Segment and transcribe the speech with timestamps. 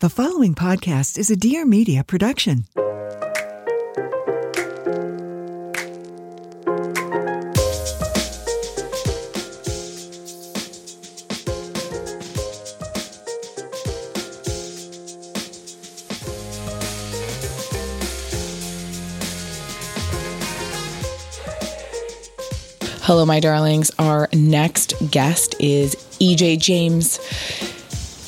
[0.00, 2.66] The following podcast is a Dear Media production.
[23.02, 23.90] Hello, my darlings.
[23.98, 27.18] Our next guest is EJ James.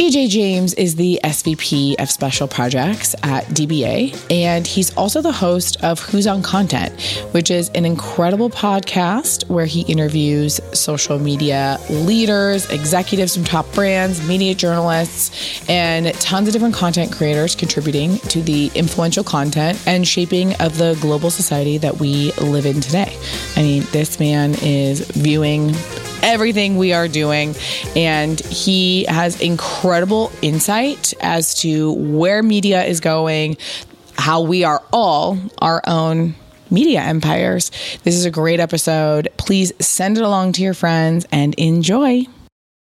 [0.01, 5.77] EJ James is the SVP of Special Projects at DBA, and he's also the host
[5.85, 6.99] of Who's on Content,
[7.33, 14.27] which is an incredible podcast where he interviews social media leaders, executives from top brands,
[14.27, 20.55] media journalists, and tons of different content creators contributing to the influential content and shaping
[20.61, 23.15] of the global society that we live in today.
[23.55, 25.75] I mean, this man is viewing
[26.23, 27.55] everything we are doing.
[27.97, 33.57] And he has incredible insight as to where media is going,
[34.17, 36.35] how we are all our own
[36.71, 37.71] media empires.
[38.05, 39.29] This is a great episode.
[39.37, 42.25] Please send it along to your friends and enjoy.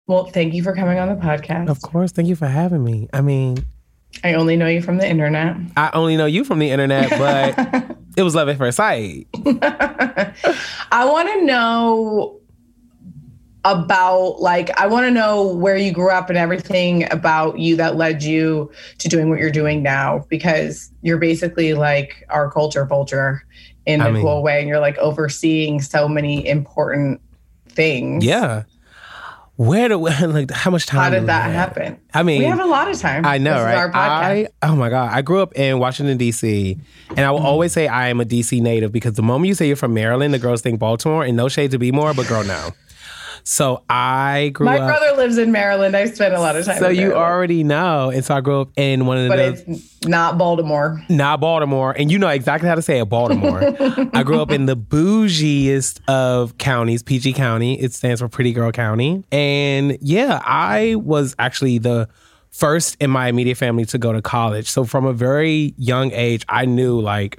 [0.06, 1.68] Well, thank you for coming on the podcast.
[1.68, 2.12] Of course.
[2.12, 3.08] Thank you for having me.
[3.12, 3.64] I mean,
[4.24, 5.56] I only know you from the internet.
[5.76, 9.28] I only know you from the internet, but it was love at first sight.
[9.34, 12.39] I want to know
[13.64, 17.96] about like I want to know where you grew up and everything about you that
[17.96, 23.44] led you to doing what you're doing now because you're basically like our culture vulture
[23.86, 27.20] in I a mean, cool way and you're like overseeing so many important
[27.68, 28.24] things.
[28.24, 28.64] Yeah.
[29.56, 29.96] Where do
[30.26, 31.00] like how much time?
[31.00, 32.00] How did that happen?
[32.14, 33.26] I mean, we have a lot of time.
[33.26, 33.90] I know, right?
[33.94, 36.78] I oh my god, I grew up in Washington D.C.
[37.10, 37.46] and I will mm-hmm.
[37.46, 38.58] always say I am a D.C.
[38.62, 41.48] native because the moment you say you're from Maryland, the girls think Baltimore, and no
[41.48, 42.70] shade to be more, but girl, no.
[43.50, 44.82] So I grew My up.
[44.82, 45.96] My brother lives in Maryland.
[45.96, 46.78] I spent a lot of time.
[46.78, 49.28] So you already know, and so I grew up in one of the.
[49.28, 51.04] But it's not Baltimore.
[51.08, 53.60] Not Baltimore, and you know exactly how to say it, Baltimore.
[54.14, 57.74] I grew up in the bougiest of counties, PG County.
[57.80, 62.08] It stands for Pretty Girl County, and yeah, I was actually the
[62.50, 64.70] first in my immediate family to go to college.
[64.70, 67.36] So from a very young age, I knew like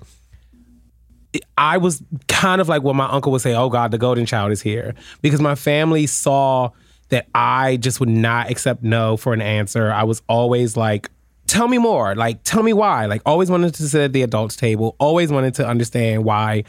[1.57, 4.51] I was kind of like what my uncle would say, oh God, the golden child
[4.51, 4.95] is here.
[5.21, 6.71] Because my family saw
[7.09, 9.91] that I just would not accept no for an answer.
[9.91, 11.09] I was always like,
[11.47, 12.15] tell me more.
[12.15, 13.05] Like, tell me why.
[13.05, 16.63] Like, always wanted to sit at the adults table, always wanted to understand why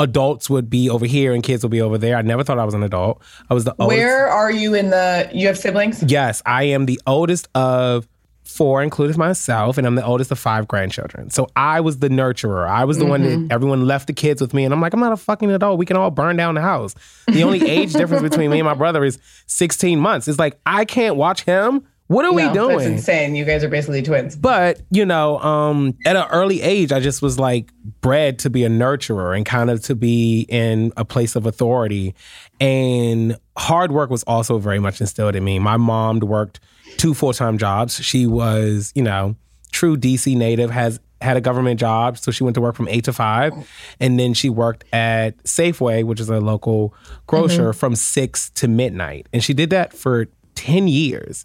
[0.00, 2.16] adults would be over here and kids would be over there.
[2.16, 3.22] I never thought I was an adult.
[3.48, 3.96] I was the oldest.
[3.96, 6.02] Where are you in the, you have siblings?
[6.02, 8.08] Yes, I am the oldest of
[8.44, 11.30] four, including myself, and I'm the oldest of five grandchildren.
[11.30, 12.68] So I was the nurturer.
[12.68, 13.10] I was the mm-hmm.
[13.10, 13.52] one that mm-hmm.
[13.52, 14.64] everyone left the kids with me.
[14.64, 15.78] And I'm like, I'm not a fucking adult.
[15.78, 16.94] We can all burn down the house.
[17.26, 20.28] The only age difference between me and my brother is 16 months.
[20.28, 21.86] It's like, I can't watch him.
[22.06, 22.78] What are no, we doing?
[22.78, 23.34] That's insane.
[23.34, 24.36] You guys are basically twins.
[24.36, 27.72] But, you know, um, at an early age, I just was like
[28.02, 32.14] bred to be a nurturer and kind of to be in a place of authority.
[32.60, 35.58] And hard work was also very much instilled in me.
[35.58, 36.60] My mom worked
[36.98, 37.94] two full time jobs.
[38.02, 39.34] She was, you know,
[39.72, 43.04] true DC native, has had a government job, so she went to work from eight
[43.04, 43.52] to five,
[43.98, 46.94] and then she worked at Safeway, which is a local
[47.26, 47.78] grocer, mm-hmm.
[47.78, 51.44] from six to midnight, and she did that for ten years.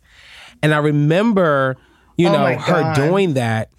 [0.62, 1.78] And I remember,
[2.18, 3.72] you oh know, her doing that.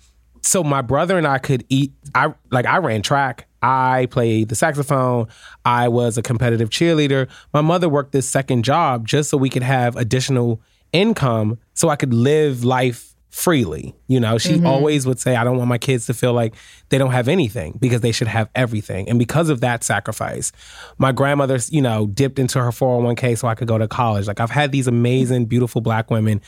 [0.42, 1.92] So my brother and I could eat.
[2.14, 3.46] I like I ran track.
[3.62, 5.26] I played the saxophone.
[5.64, 7.28] I was a competitive cheerleader.
[7.52, 10.62] My mother worked this second job just so we could have additional
[10.92, 13.94] income so I could live life freely.
[14.08, 14.66] You know, she mm-hmm.
[14.66, 16.54] always would say, I don't want my kids to feel like
[16.88, 19.08] they don't have anything because they should have everything.
[19.08, 20.52] And because of that sacrifice,
[20.98, 24.26] my grandmother, you know, dipped into her 401k so I could go to college.
[24.26, 26.40] Like I've had these amazing, beautiful black women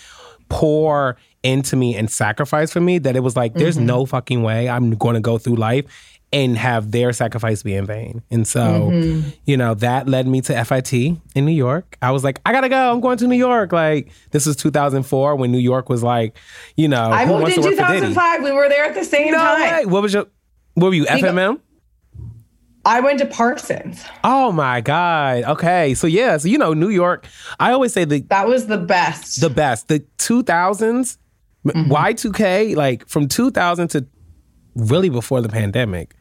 [0.48, 3.86] pour into me and sacrifice for me that it was like, there's Mm-hmm.
[3.86, 5.86] no fucking way I'm going to go through life
[6.32, 8.22] and have their sacrifice be in vain.
[8.30, 9.28] And so, Mm-hmm.
[9.44, 11.98] you know, that led me to FIT in New York.
[12.00, 12.92] I was like, I gotta go.
[12.92, 13.70] I'm going to New York.
[13.72, 16.36] Like, this was 2004 when New York was like,
[16.76, 18.00] you know, I moved in to work for Diddy?
[18.14, 18.42] 2005.
[18.44, 19.60] We were there at the same No time.
[19.60, 19.84] way.
[19.86, 20.26] What was your,
[20.74, 21.60] what were you, FMM?
[22.84, 24.02] I went to Parsons.
[24.24, 25.44] Oh my God.
[25.44, 25.94] Okay.
[25.94, 26.36] So, yeah.
[26.38, 27.26] So, you know, New York,
[27.60, 29.40] I always say the, That was the best.
[29.40, 29.88] the best.
[29.88, 31.18] The 2000s,
[31.64, 31.92] Mm-hmm.
[31.92, 34.04] Y2K, like from 2000 to
[34.74, 36.12] really before the pandemic,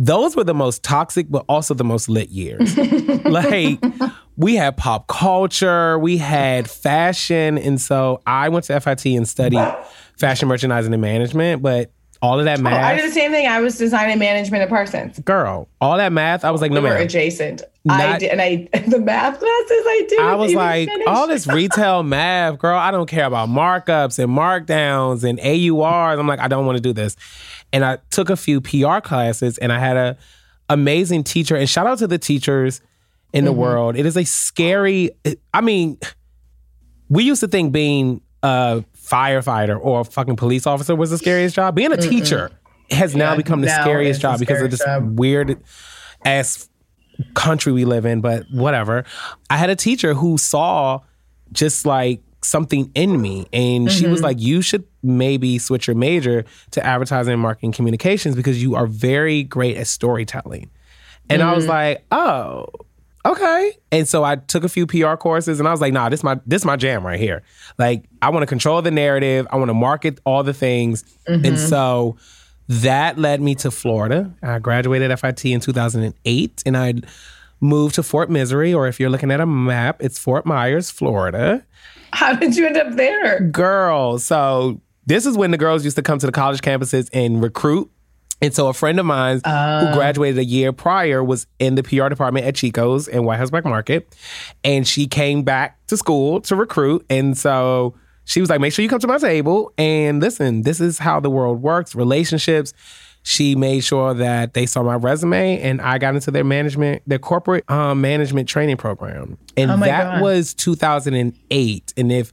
[0.00, 2.76] those were the most toxic, but also the most lit years.
[3.24, 3.82] like,
[4.36, 7.58] we had pop culture, we had fashion.
[7.58, 9.74] And so I went to FIT and studied
[10.16, 11.90] fashion merchandising and management, but
[12.22, 12.84] all of that Oh, math.
[12.84, 13.46] I did the same thing.
[13.46, 15.18] I was design and management at Parsons.
[15.20, 17.00] girl, all that math, I was like, no, we man.
[17.02, 17.62] adjacent.
[17.90, 19.46] I did, and I the math classes
[19.86, 20.20] I did.
[20.20, 25.24] I was like, all this retail math, girl, I don't care about markups and markdowns
[25.24, 26.18] and AURs.
[26.18, 27.16] I'm like, I don't want to do this.
[27.72, 30.16] And I took a few PR classes and I had a
[30.68, 31.56] amazing teacher.
[31.56, 32.80] And shout out to the teachers
[33.32, 33.96] in the world.
[33.96, 35.10] It is a scary,
[35.52, 35.98] I mean,
[37.08, 41.56] we used to think being a firefighter or a fucking police officer was the scariest
[41.56, 41.74] job.
[41.74, 42.50] Being a teacher
[42.90, 45.18] has now Yeah, become the now scariest the job because of this job.
[45.18, 45.62] weird
[46.24, 46.68] ass
[47.34, 49.04] country we live in, but whatever.
[49.50, 51.00] I had a teacher who saw
[51.52, 54.12] just like something in me and she Mm-hmm.
[54.12, 58.74] was like you should maybe switch your major to advertising and marketing communications because you
[58.74, 60.70] are very great at storytelling.
[61.30, 61.70] And I was Mm-hmm.
[61.72, 62.66] like, "Oh,
[63.24, 66.22] okay." And so I took a few PR courses and I was like, "Nah, this
[66.22, 67.42] my this my jam right here.
[67.78, 71.44] Like I want to control the narrative, I want to market all the things." Mm-hmm.
[71.44, 72.16] And so
[72.68, 74.30] that led me to Florida.
[74.42, 76.94] I graduated FIT in 2008 and I
[77.60, 81.64] moved to Fort Misery, or if you're looking at a map, it's Fort Myers, Florida.
[82.12, 83.40] How did you end up there?
[83.40, 87.42] Girl, so this is when the girls used to come to the college campuses and
[87.42, 87.90] recruit.
[88.40, 92.08] And so a friend of mine who graduated a year prior was in the PR
[92.08, 94.14] department at Chico's in White House Black Market.
[94.62, 97.04] And she came back to school to recruit.
[97.10, 97.94] And so
[98.26, 101.18] she was like, make sure you come to my table and listen, this is how
[101.18, 102.74] the world works, relationships.
[103.24, 107.18] She made sure that they saw my resume and I got into their management, their
[107.18, 109.36] corporate um, management training program.
[109.56, 110.22] And Oh that God.
[110.22, 111.92] was 2008.
[111.96, 112.32] And if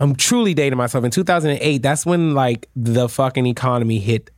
[0.00, 1.04] I'm truly dating myself.
[1.04, 4.30] In 2008, that's when like the fucking economy hit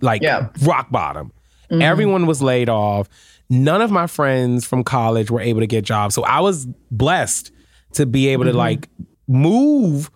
[0.00, 0.48] like Yeah.
[0.62, 1.32] rock bottom.
[1.70, 1.82] Mm-hmm.
[1.82, 3.08] Everyone was laid off.
[3.50, 6.14] None of my friends from college were able to get jobs.
[6.14, 7.50] So I was blessed
[7.92, 8.58] to be able to mm-hmm.
[8.58, 8.88] like
[9.26, 10.10] move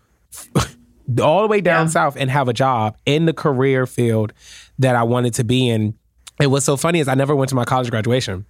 [1.23, 4.33] all the way down south and have a job in the career field
[4.79, 5.95] that I wanted to be in.
[6.39, 8.47] And what's so funny is I never went to my college graduation.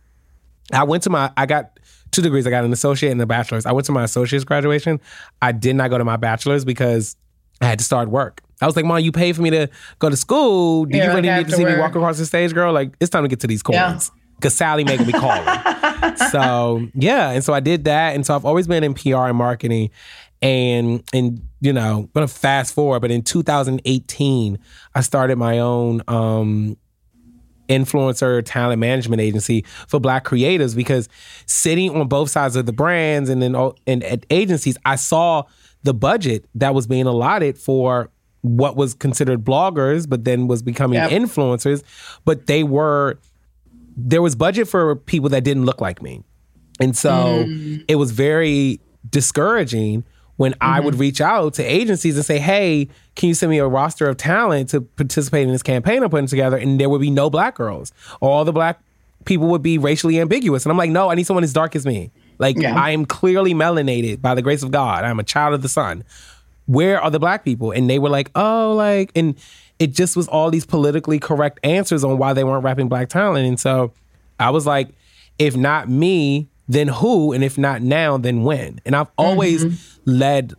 [0.72, 1.71] I went to my, I got
[2.12, 2.46] two degrees.
[2.46, 3.66] I got an associate and a bachelor's.
[3.66, 5.00] I went to my associate's graduation.
[5.40, 7.16] I did not go to my bachelor's because
[7.60, 8.42] I had to start work.
[8.60, 9.68] I was like, Mom, you paid for me to
[9.98, 10.84] go to school.
[10.84, 12.72] Do Yeah, you really I need to see me walk across the stage, girl?
[12.72, 13.98] Like, it's time to get to these Yeah.
[14.36, 16.16] Because Sally making me calling.
[16.30, 17.30] so, yeah.
[17.30, 18.14] And so I did that.
[18.14, 19.90] And so I've always been in PR and marketing.
[20.40, 24.58] And, and you know, I'm to fast forward, but in 2018,
[24.94, 26.76] I started my own um,
[27.72, 31.08] influencer talent management agency for black creatives because
[31.46, 33.54] sitting on both sides of the brands and then
[33.86, 35.42] and at agencies i saw
[35.82, 38.10] the budget that was being allotted for
[38.42, 41.10] what was considered bloggers but then was becoming Yep.
[41.10, 41.82] influencers.
[42.24, 43.18] But they were
[43.96, 46.22] there was budget for people that didn't look like me.
[46.80, 47.84] And so mm.
[47.88, 50.04] it was very discouraging
[50.42, 51.02] when I would mm-hmm.
[51.02, 54.70] reach out to agencies and say, hey, can you send me a roster of talent
[54.70, 56.56] to participate in this campaign I'm putting together?
[56.56, 57.92] And there would be no black girls.
[58.20, 58.80] All the black
[59.24, 60.66] people would be racially ambiguous.
[60.66, 62.10] And I'm like, no, I need someone as dark as me.
[62.40, 62.74] Like, Yeah.
[62.74, 65.04] I am clearly melanated by the grace of God.
[65.04, 66.02] I'm a child of the sun.
[66.66, 67.70] Where are the black people?
[67.70, 69.36] And they were like, oh, like, and
[69.78, 73.46] it just was all these politically correct answers on why they weren't rapping black talent.
[73.46, 73.92] And so
[74.40, 74.88] I was like,
[75.38, 77.32] if not me, then who?
[77.32, 78.80] And if not now, then when?
[78.84, 80.10] And I've always mm-hmm.
[80.10, 80.54] led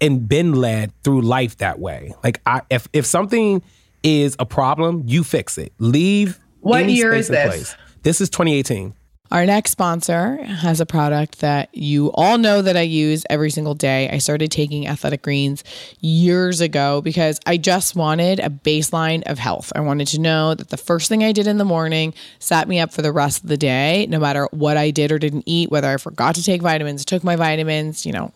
[0.00, 2.14] and been led through life that way.
[2.22, 3.62] Like I if if something
[4.02, 5.72] is a problem, you fix it.
[5.78, 7.46] Leave What year is this?
[7.46, 7.76] place.
[8.02, 8.94] This is 2018.
[9.34, 13.74] Our next sponsor has a product that you all know that I use every single
[13.74, 14.08] day.
[14.08, 15.64] I started taking athletic greens
[16.00, 19.72] years ago because I just wanted a baseline of health.
[19.74, 22.78] I wanted to know that the first thing I did in the morning sat me
[22.78, 25.68] up for the rest of the day, no matter what I did or didn't eat,
[25.68, 28.30] whether I forgot to take vitamins, took my vitamins, you know,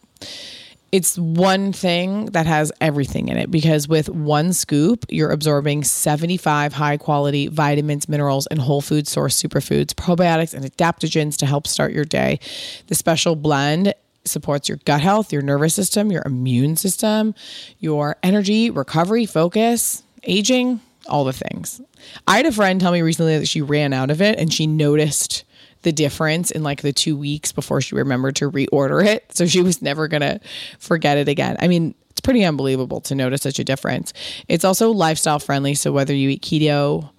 [0.91, 6.73] it's one thing that has everything in it because with one scoop, you're absorbing 75
[6.73, 11.93] high quality vitamins, minerals, and whole food source superfoods, probiotics, and adaptogens to help start
[11.93, 12.41] your day.
[12.87, 17.35] The special blend supports your gut health, your nervous system, your immune system,
[17.79, 21.81] your energy, recovery, focus, aging, all the things.
[22.27, 24.67] I had a friend tell me recently that she ran out of it and she
[24.67, 25.45] noticed
[25.83, 29.35] the difference in like the two weeks before she remembered to reorder it.
[29.35, 30.41] So she was never going to
[30.79, 31.57] forget it again.
[31.61, 34.13] I mean, it's pretty unbelievable to notice such a difference.
[34.49, 35.75] It's also lifestyle friendly.
[35.75, 37.11] So whether you eat keto,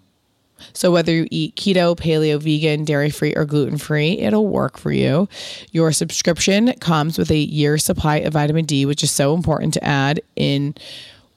[0.73, 4.91] so whether you eat keto, paleo, vegan, dairy free, or gluten free, it'll work for
[4.91, 5.29] you.
[5.71, 9.83] Your subscription comes with a year supply of vitamin D, which is so important to
[9.85, 10.75] add in.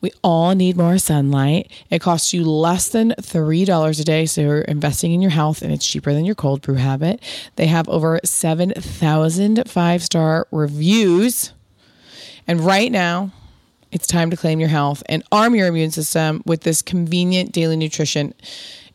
[0.03, 1.71] We all need more sunlight.
[1.89, 4.27] It costs you less than $3 a day.
[4.27, 7.23] So you're investing in your health and it's cheaper than your cold brew habit.
[7.57, 11.53] They have over 7,000 five star reviews.
[12.47, 13.31] And right now,
[13.93, 17.77] it's time to claim your health and arm your immune system with this convenient daily
[17.77, 18.35] nutrition.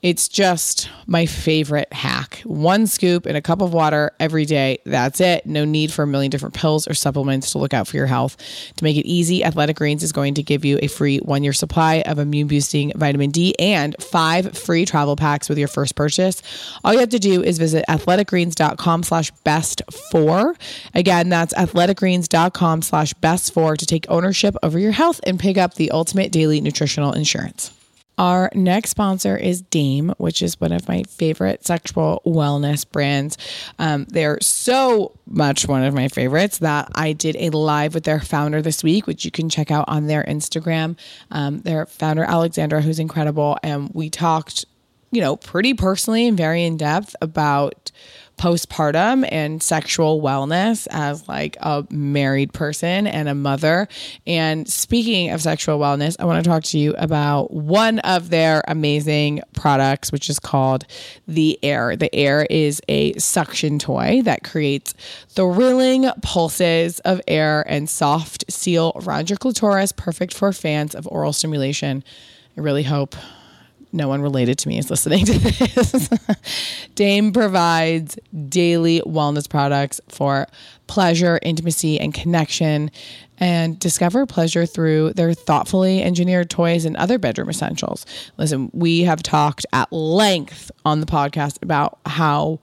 [0.02, 2.42] It's just my favorite hack.
[2.44, 4.80] One scoop in a cup of water every day.
[4.86, 5.46] That's it.
[5.46, 8.38] No need for a million different pills or supplements to look out for your health.
[8.76, 11.54] To make it easy, Athletic Greens is going to give you a free one year
[11.54, 16.42] supply of immune boosting vitamin D and five free travel packs with your first purchase.
[16.84, 20.56] All you have to do is visit athleticgreens.com slash best four.
[20.94, 25.76] Again, that's athleticgreens.com slash best four to take ownership over your health and pick up
[25.76, 27.77] the ultimate daily nutritional insurance.
[28.18, 33.38] Our next sponsor is Dame, which is one of my favorite sexual wellness brands.
[33.78, 38.20] Um, they're so much one of my favorites that I did a live with their
[38.20, 40.98] founder this week, which you can check out on their Instagram.
[41.30, 43.58] Um, their founder, Alexandra, who's incredible.
[43.62, 44.66] And we talked,
[45.12, 47.92] you know, pretty personally and very in depth about
[48.38, 53.88] postpartum and sexual wellness as like a married person and a mother.
[54.26, 58.64] And speaking of sexual wellness, I want to talk to you about one of their
[58.68, 60.86] amazing products, which is called
[61.28, 61.96] the Air.
[61.96, 64.94] The Air is a suction toy that creates
[65.30, 71.34] thrilling pulses of air and soft seal around your clitoris, perfect for fans of oral
[71.34, 72.04] stimulation.
[72.56, 73.16] I really hope
[73.92, 76.10] no one related to me is listening to this.
[76.96, 78.18] Dame provides
[78.50, 80.48] daily wellness products for
[80.88, 82.92] pleasure, intimacy, and connection,
[83.40, 88.06] and discover pleasure through their thoughtfully engineered toys and other bedroom essentials.
[88.38, 92.60] Listen, we have talked at length on the podcast about how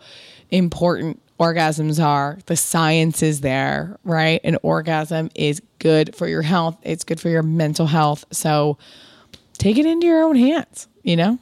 [0.51, 2.39] important orgasms are.
[2.47, 4.41] The science is there, right?
[4.45, 8.25] An orgasm is good for your health, it's good for your mental health.
[8.31, 8.79] So
[9.59, 11.39] take it into your own hands you know?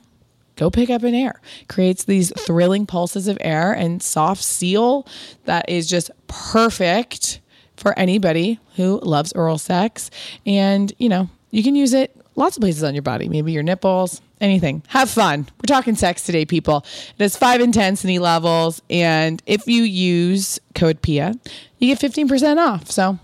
[0.56, 1.40] Go pick up an air.
[1.68, 5.06] Creates these thrilling pulses of air and soft seal
[5.46, 7.40] that is just perfect
[7.76, 10.10] for anybody who loves oral sex.
[10.44, 13.62] And, you know, you can use it lots of places on your body, maybe your
[13.62, 14.82] nipples, anything.
[14.88, 15.48] Have fun.
[15.56, 16.84] We're talking sex today, people.
[17.18, 18.82] It has five intensity levels.
[18.90, 21.34] And if you use code PIA,
[21.78, 22.90] you get 15% off.
[22.90, 23.18] So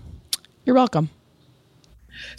[0.65, 1.09] you're welcome.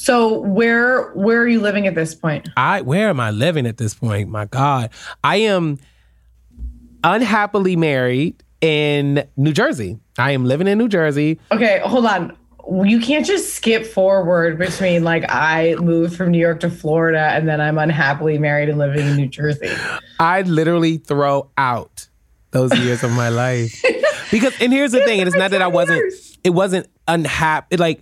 [0.00, 2.48] So where where are you living at this point?
[2.56, 4.30] I where am I living at this point?
[4.30, 4.88] My God,
[5.22, 5.78] I am
[7.04, 9.98] unhappily married in New Jersey.
[10.16, 11.38] I am living in New Jersey.
[11.52, 12.34] Okay, hold on.
[12.82, 17.46] You can't just skip forward between like I moved from New York to Florida and
[17.46, 19.68] then I'm unhappily married and living in New Jersey.
[20.18, 22.08] I literally throw out
[22.52, 23.84] those years of my life
[24.30, 26.10] because and here's the thing, and it's not that I wasn't.
[26.42, 27.76] It wasn't unhappy.
[27.76, 28.00] Like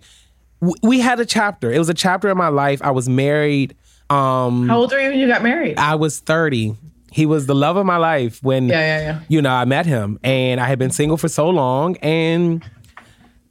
[0.60, 1.72] we had a chapter.
[1.72, 2.80] It was a chapter in my life.
[2.82, 3.76] I was married.
[4.10, 5.78] Um, How old were you when you got married?
[5.78, 6.74] I was 30.
[7.10, 9.20] He was the love of my life when yeah, yeah, yeah.
[9.28, 12.62] you know I met him, and I had been single for so long, and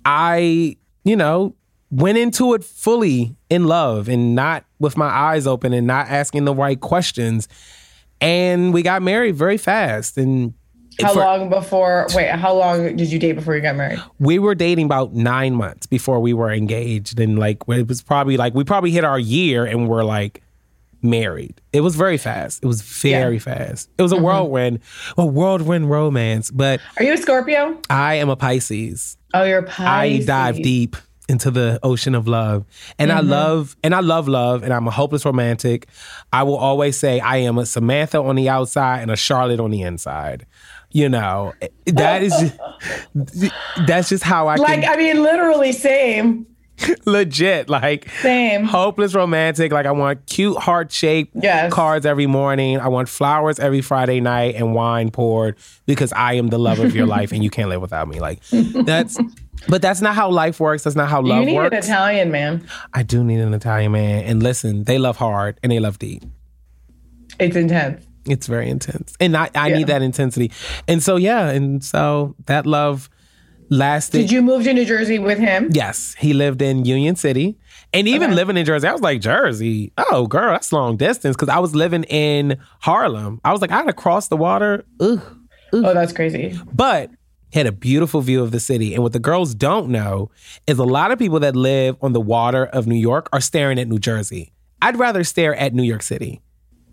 [0.06, 1.56] I, you know,
[1.90, 6.46] went into it fully in love and not with my eyes open and not asking
[6.46, 7.48] the right questions,
[8.22, 10.54] and we got married very fast, and
[11.02, 12.08] how for, long before?
[12.14, 14.02] Wait, how long did you date before you got married?
[14.20, 18.38] We were dating about nine months before we were engaged, and like it was probably
[18.38, 20.44] like we probably hit our year and we're like
[21.02, 21.62] married.
[21.74, 22.64] It was very fast.
[22.64, 23.40] It was very yeah.
[23.40, 23.90] fast.
[23.98, 24.26] It was a mm-hmm.
[24.26, 24.80] whirlwind,
[25.18, 26.52] a whirlwind romance.
[26.52, 27.80] But are you a Scorpio?
[27.90, 29.18] I am a Pisces.
[29.34, 29.86] Oh, you're a Pisces.
[29.86, 30.96] I dive deep
[31.30, 32.66] into the ocean of love.
[32.98, 33.18] And mm-hmm.
[33.18, 35.88] I love and I love love and I'm a hopeless romantic.
[36.32, 39.72] I will always say I am a Samantha on the outside and a Charlotte on
[39.72, 40.46] the inside
[40.92, 41.54] you know
[41.86, 42.54] that is
[43.86, 46.46] that's just how i like can, i mean literally same.
[47.06, 48.64] Legit like same.
[48.64, 51.74] hopeless romantic like i want cute heart shaped yes.
[51.74, 52.80] cards every morning.
[52.80, 56.96] I want flowers every friday night and wine poured because i am the love of
[56.96, 58.20] your life and you can't live without me.
[58.20, 59.18] Like that's
[59.68, 60.84] but that's not how life works.
[60.84, 61.74] That's not how love you need works.
[61.74, 62.68] An italian man.
[62.94, 64.26] I do need an italian man.
[64.26, 66.24] And listen they love hard and they love deep.
[67.40, 69.14] It's intense it's very intense.
[69.20, 69.78] And I, I yeah.
[69.78, 70.52] need that intensity.
[70.88, 71.50] And so, yeah.
[71.50, 73.10] And so that love,
[73.70, 74.20] lasted.
[74.20, 75.70] Did you move to New Jersey with him?
[75.72, 77.58] Yes, he lived in Union City.
[77.94, 78.36] And even Okay.
[78.36, 81.36] living in Jersey, I was like, Jersey, oh, girl, that's long distance.
[81.36, 83.40] Cause I was living in Harlem.
[83.44, 84.86] I was like, I had to cross the water.
[85.00, 85.22] Ugh.
[85.74, 86.58] Oh, that's crazy.
[86.74, 87.12] But
[87.52, 88.94] he had a beautiful view of the city.
[88.94, 90.32] And what the girls don't know
[90.66, 93.80] is a lot of people that live on the water of New York are staring
[93.80, 94.54] at New Jersey.
[94.82, 96.42] I'd rather stare at New York City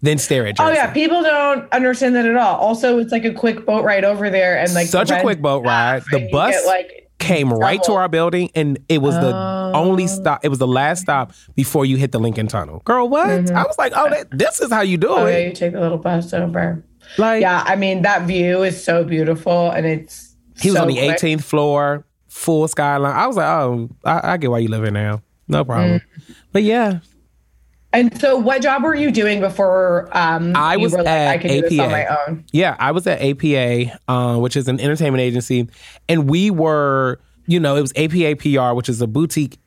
[0.05, 0.71] than stare at Jersey.
[0.71, 2.57] Oh yeah, people don't understand that at all.
[2.57, 5.65] Also, it's like a quick boat ride over there, and like Such a quick boat
[5.65, 6.03] ride.
[6.11, 9.33] The bus get, like came right to our building and it was the
[9.75, 13.31] only stop it was the last stop before you hit the lincoln tunnel girl what
[13.51, 15.21] i was like oh that, this is how you do it.
[15.21, 16.85] oh yeah, you take the little bus over.
[17.17, 20.89] like Yeah, I mean that view is so beautiful, and it's he was so on
[20.89, 21.17] the quick.
[21.19, 24.91] 18th floor full skyline i was like oh i, I get why you live here
[24.91, 26.35] now no problem Mm.
[26.53, 26.99] but yeah
[27.95, 30.09] And so, what job were you doing before?
[30.13, 31.93] Um, I you was were like, at I can do this on APA.
[31.93, 32.45] my own.
[32.53, 35.69] Yeah, I was at APA, uh, which is an entertainment agency,
[36.09, 39.59] and we were, you know, it was APA PR, which is a boutique,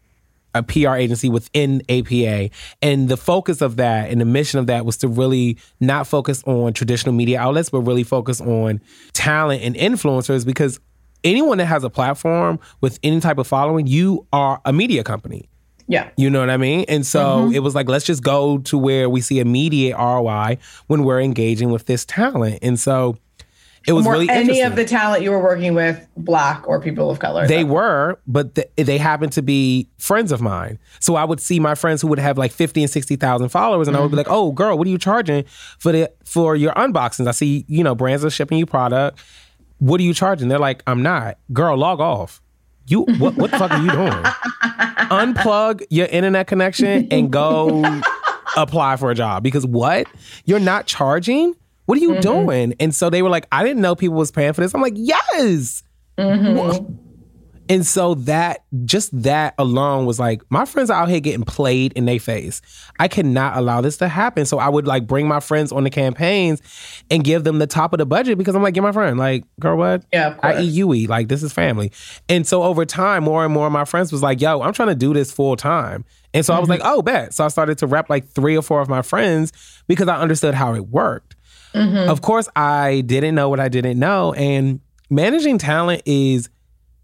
[0.54, 2.50] a PR agency within APA,
[2.82, 6.44] and the focus of that and the mission of that was to really not focus
[6.46, 8.82] on traditional media outlets, but really focus on
[9.14, 10.82] talent and influencers because
[11.24, 15.48] anyone that has a platform with any type of following, you are a media company.
[15.88, 16.10] Yeah.
[16.18, 16.86] You know what I mean?
[16.88, 17.54] And so mm-hmm.
[17.54, 21.72] it was like, let's just go to where we see immediate ROI when we're engaging
[21.72, 22.60] with this talent.
[22.62, 23.18] And so
[23.88, 27.10] it was Were really any of the talent you were working with black or people
[27.10, 27.48] of color?
[27.48, 30.78] they were, but th- they happened to be friends of mine.
[31.00, 33.96] So I would see my friends who would have like 50 and 60,000 followers and
[33.96, 34.18] I would be mm-hmm.
[34.18, 35.46] like, "Oh, girl, what are you charging
[35.80, 37.28] for the for your unboxings?
[37.28, 39.20] I see, you know, brands are shipping you product.
[39.78, 42.42] What are you charging?" They're like, "I'm not." Girl, log off.
[42.88, 44.12] You what what the fuck are you doing?
[45.12, 47.84] Unplug your internet connection and go
[48.58, 50.08] apply for a job because what?
[50.46, 51.54] You're not charging?
[51.86, 52.22] What are you mm-hmm.
[52.22, 52.76] doing?
[52.80, 54.74] And so they were like, I didn't know people was paying for this.
[54.74, 55.84] I'm like, yes.
[56.18, 57.07] Mm-hmm.
[57.70, 61.94] And so that just that alone was like my friends are out here getting played
[61.94, 62.62] in their face.
[63.00, 64.46] I cannot allow this to happen.
[64.46, 66.62] So I would like bring my friends on the campaigns
[67.10, 69.18] and give them the top of the budget because I'm like, get my friend.
[69.18, 70.06] Like, girl, what?
[70.12, 71.10] Yeah, I eat, you eat.
[71.10, 71.92] Like, this is family.
[72.30, 74.90] And so over time, more and more of my friends was like, yo, I'm trying
[74.90, 76.06] to do this full time.
[76.34, 77.00] And so I was like, mm-hmm.
[77.00, 77.34] oh, bet.
[77.34, 79.52] So I started to rep like three or four of my friends
[79.88, 81.36] because I understood how it worked.
[81.74, 82.10] Mm-hmm.
[82.10, 84.34] Of course, I didn't know what I didn't know.
[84.34, 86.50] And managing talent is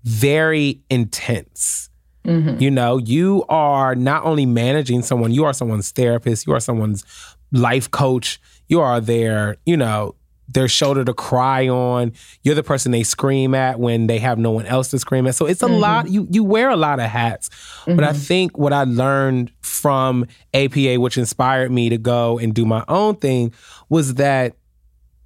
[0.03, 1.89] very intense.
[2.25, 2.61] Mm-hmm.
[2.61, 7.03] You know, you are not only managing someone, you are someone's therapist, you are someone's
[7.51, 10.15] life coach, you are their, you know,
[10.47, 12.13] their shoulder to cry on.
[12.43, 15.35] You're the person they scream at when they have no one else to scream at.
[15.35, 15.79] So it's a mm-hmm.
[15.79, 16.09] lot.
[16.09, 17.49] You you wear a lot of hats.
[17.85, 18.17] But I mm-hmm.
[18.17, 23.15] think what I learned from APA, which inspired me to go and do my own
[23.15, 23.53] thing,
[23.89, 24.55] was that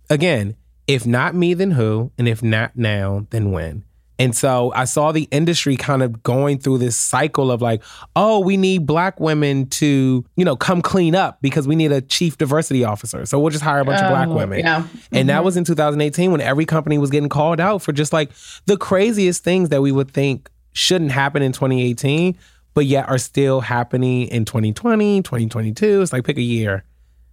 [0.09, 0.55] again,
[0.87, 2.11] if not me, then who?
[2.17, 3.83] And if not now, then when?
[4.19, 7.83] And so I saw the industry kind of going through this cycle of like,
[8.15, 12.01] oh, we need black women to, you know, come clean up because we need a
[12.01, 13.25] chief diversity officer.
[13.25, 14.59] So we'll just hire a bunch of black Oh, women.
[14.59, 14.87] yeah.
[15.11, 15.45] And that mm-hmm.
[15.45, 18.31] was in 2018 when every company was getting called out for just like
[18.65, 22.37] the craziest things that we would think shouldn't happen in 2018,
[22.73, 26.01] but yet are still happening in 2020, 2022.
[26.01, 26.83] It's like pick a year.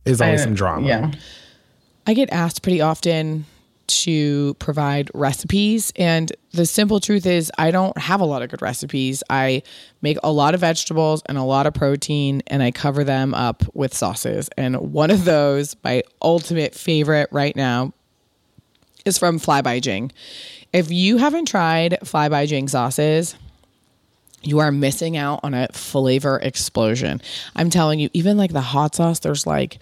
[0.05, 0.87] There's always some drama.
[0.87, 1.13] Yeah.
[2.07, 3.47] I get asked pretty often
[3.87, 5.93] to provide recipes.
[5.97, 9.23] And the simple truth is, I don't have a lot of good recipes.
[9.29, 9.63] I
[10.03, 13.63] make a lot of vegetables and a lot of protein, and I cover them up
[13.75, 14.49] with sauces.
[14.57, 17.93] And one of those, my ultimate favorite right now,
[19.05, 20.13] is from Fly by Jing.
[20.73, 23.37] If you haven't tried Fly by Jing sauces,
[24.43, 27.21] you are missing out on a flavor explosion.
[27.57, 29.79] I'm telling you, even like the hot sauce, there's like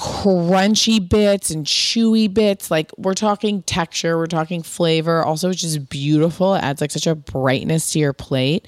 [0.00, 2.70] crunchy bits and chewy bits.
[2.70, 5.22] Like we're talking texture, we're talking flavor.
[5.22, 6.54] Also, it's just beautiful.
[6.54, 8.66] It adds like such a brightness to your plate.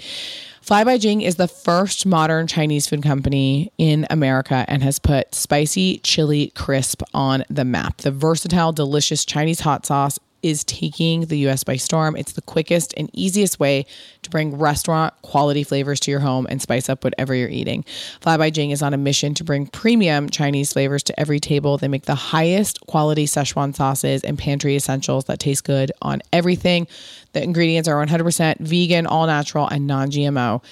[0.61, 5.35] Fly by Jing is the first modern Chinese food company in America and has put
[5.35, 8.03] spicy chili crisp on the map.
[8.03, 12.17] The versatile, delicious Chinese hot sauce is taking the US by storm.
[12.17, 13.87] It's the quickest and easiest way
[14.23, 17.85] to bring restaurant quality flavors to your home and spice up whatever you're eating.
[18.21, 21.79] Fly by Jing is on a mission to bring premium Chinese flavors to every table.
[21.79, 26.87] They make the highest quality Szechuan sauces and pantry essentials that taste good on everything.
[27.33, 30.63] The ingredients are 100% vegan, all natural, and non GMO.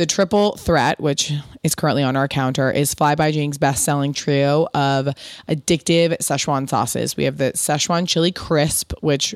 [0.00, 1.30] The triple threat, which
[1.62, 5.14] is currently on our counter, is Fly by Jing's best selling trio of
[5.46, 7.18] addictive Szechuan sauces.
[7.18, 9.34] We have the Szechuan chili crisp, which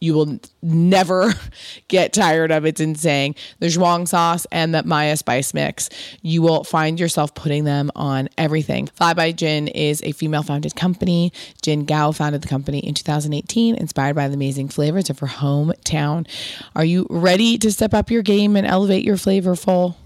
[0.00, 1.32] you will never
[1.88, 2.64] get tired of.
[2.64, 3.34] It's insane.
[3.58, 5.88] The Zhong sauce and the Mala spice mix.
[6.22, 8.86] You will find yourself putting them on everything.
[8.88, 11.32] Fly by Jing is a female founded company.
[11.62, 16.26] Jing Gao founded the company in 2018, inspired by the amazing flavors of her hometown.
[16.76, 19.96] Are you ready to step up your game and elevate your flavorful?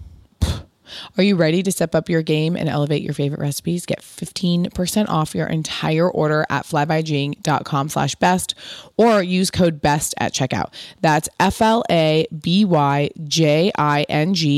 [1.16, 3.86] Are you ready to step up your game and elevate your favorite recipes?
[3.86, 8.54] Get 15% off your entire order at flybyjing.com slash best
[8.96, 10.72] or use code BEST at checkout.
[11.00, 11.88] That's F-L-A-B-Y-J-I-N-G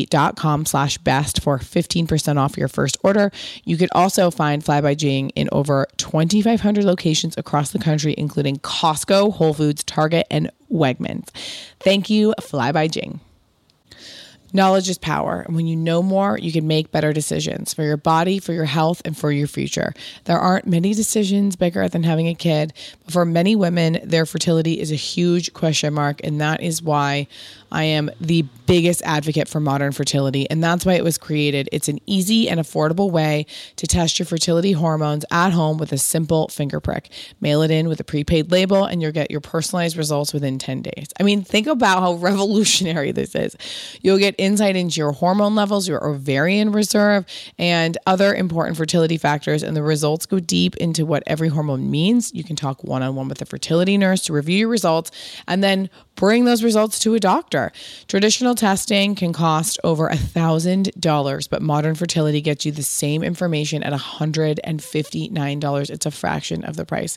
[0.06, 3.30] dot com slash best for 15% off your first order.
[3.64, 8.56] You could also find Fly by Jing in over 2,500 locations across the country, including
[8.58, 11.28] Costco, Whole Foods, Target, and Wegmans.
[11.80, 13.20] Thank you, Fly by Jing.
[14.52, 15.40] Knowledge is power.
[15.40, 18.64] And when you know more, you can make better decisions for your body, for your
[18.64, 19.94] health, and for your future.
[20.24, 22.72] There aren't many decisions bigger than having a kid,
[23.04, 26.20] but for many women, their fertility is a huge question mark.
[26.24, 27.26] And that is why
[27.72, 31.68] I am the biggest advocate for modern fertility, and that's why it was created.
[31.72, 35.98] It's an easy and affordable way to test your fertility hormones at home with a
[35.98, 37.10] simple finger prick.
[37.40, 40.82] Mail it in with a prepaid label, and you'll get your personalized results within 10
[40.82, 41.08] days.
[41.18, 43.56] I mean, think about how revolutionary this is.
[44.02, 47.24] You'll get insight into your hormone levels, your ovarian reserve,
[47.58, 52.32] and other important fertility factors, and the results go deep into what every hormone means.
[52.34, 55.10] You can talk one on one with a fertility nurse to review your results
[55.46, 57.72] and then bring those results to a doctor.
[58.06, 63.22] Traditional testing can cost over a thousand dollars, but modern fertility gets you the same
[63.22, 65.90] information at $159.
[65.90, 67.16] It's a fraction of the price.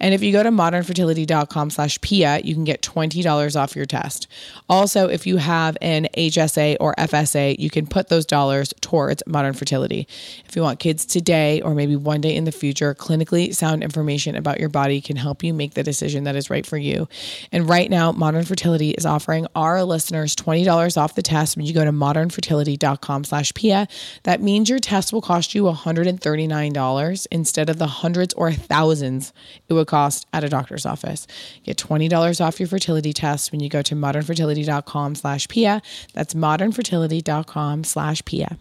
[0.00, 4.26] And if you go to modernfertility.com slash PIA, you can get $20 off your test.
[4.68, 9.52] Also, if you have an HSA or FSA, you can put those dollars towards modern
[9.52, 10.08] fertility.
[10.46, 14.34] If you want kids today or maybe one day in the future, clinically sound information
[14.34, 17.08] about your body can help you make the decision that is right for you.
[17.52, 21.72] And right now, Modern Fertility is offering our listeners $20 off the test when you
[21.72, 23.88] go to modernfertility.com slash PIA.
[24.24, 29.32] That means your test will cost you $139 instead of the hundreds or thousands
[29.68, 31.26] it would cost at a doctor's office.
[31.64, 35.82] Get $20 off your fertility test when you go to modernfertility.com slash PIA.
[36.14, 38.58] That's modernfertility.com slash PIA.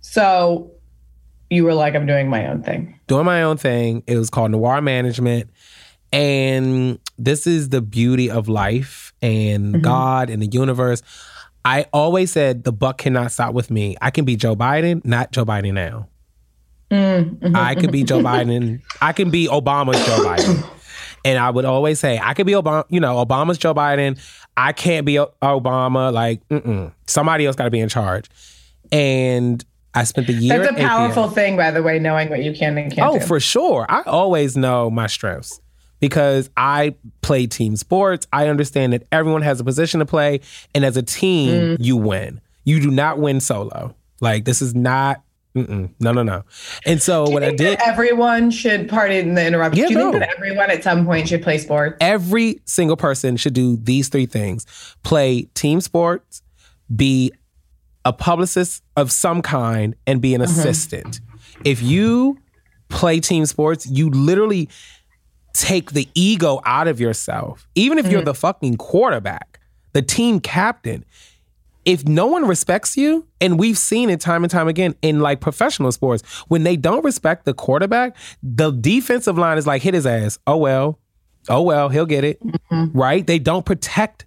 [0.00, 0.70] So
[1.50, 2.98] you were like, I'm doing my own thing.
[3.06, 4.02] Doing my own thing.
[4.06, 5.50] It was called Noir Management.
[6.12, 9.82] And this is the beauty of life and mm-hmm.
[9.82, 11.02] God and the universe.
[11.64, 13.96] I always said the buck cannot stop with me.
[14.00, 16.08] I can be Joe Biden, not Joe Biden now.
[16.90, 17.54] Mm-hmm.
[17.54, 18.80] I could be Joe Biden.
[19.02, 20.70] I can be Obama's Joe Biden.
[21.24, 24.18] And I would always say, I could be Obama, you know, Obama's Joe Biden.
[24.56, 26.12] I can't be O- Obama.
[26.12, 26.92] Like, mm-mm.
[27.06, 28.30] somebody else got to be in charge.
[28.92, 29.62] And
[29.94, 30.58] I spent the year.
[30.58, 33.26] That's a powerful thing, by the way, knowing what you can and can't Oh, do.
[33.26, 33.84] for sure.
[33.88, 35.60] I always know my strengths
[36.00, 38.26] because I play team sports.
[38.32, 40.40] I understand that everyone has a position to play,
[40.74, 41.76] and as a team, Mm.
[41.80, 42.40] you win.
[42.64, 43.94] You do not win solo.
[44.20, 45.22] Like this is not.
[45.56, 46.44] Mm-mm, no, no, no.
[46.86, 49.82] And so what I did, everyone should, pardon the interruption.
[49.82, 51.96] Yeah, do you think that everyone at some point should play sports?
[52.00, 54.66] every single person should do these three things:
[55.02, 56.42] play team sports,
[56.94, 57.32] be
[58.04, 61.20] a publicist of some kind, and be an assistant.
[61.64, 62.38] If you
[62.88, 64.68] play team sports, you literally
[65.52, 67.68] take the ego out of yourself.
[67.74, 68.26] Even if you're mm-hmm.
[68.26, 69.60] the fucking quarterback,
[69.92, 71.04] the team captain,
[71.84, 75.40] if no one respects you, and we've seen it time and time again in like
[75.40, 80.06] professional sports, when they don't respect the quarterback, the defensive line is like, hit his
[80.06, 80.38] ass.
[80.46, 80.98] Oh well.
[81.48, 82.40] Oh well, he'll get it.
[82.42, 82.98] Mm-hmm.
[82.98, 83.26] Right?
[83.26, 84.26] They don't protect,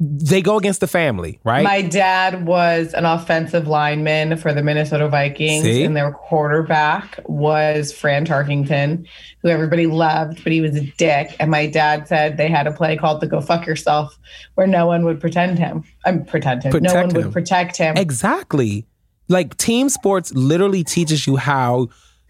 [0.00, 1.62] they go against the family, right?
[1.62, 5.84] My dad was an offensive lineman for the Minnesota Vikings, See?
[5.84, 9.06] and their quarterback was Fran Tarkenton,
[9.42, 11.36] who everybody loved, but he was a dick.
[11.38, 14.18] And my dad said they had a play called the "Go Fuck Yourself,"
[14.54, 15.84] where no one would pretend him.
[16.04, 16.72] I'm pretend him.
[16.82, 17.22] no one him.
[17.22, 17.96] would protect him.
[17.96, 18.86] Exactly.
[19.28, 21.88] Like team sports literally teaches you how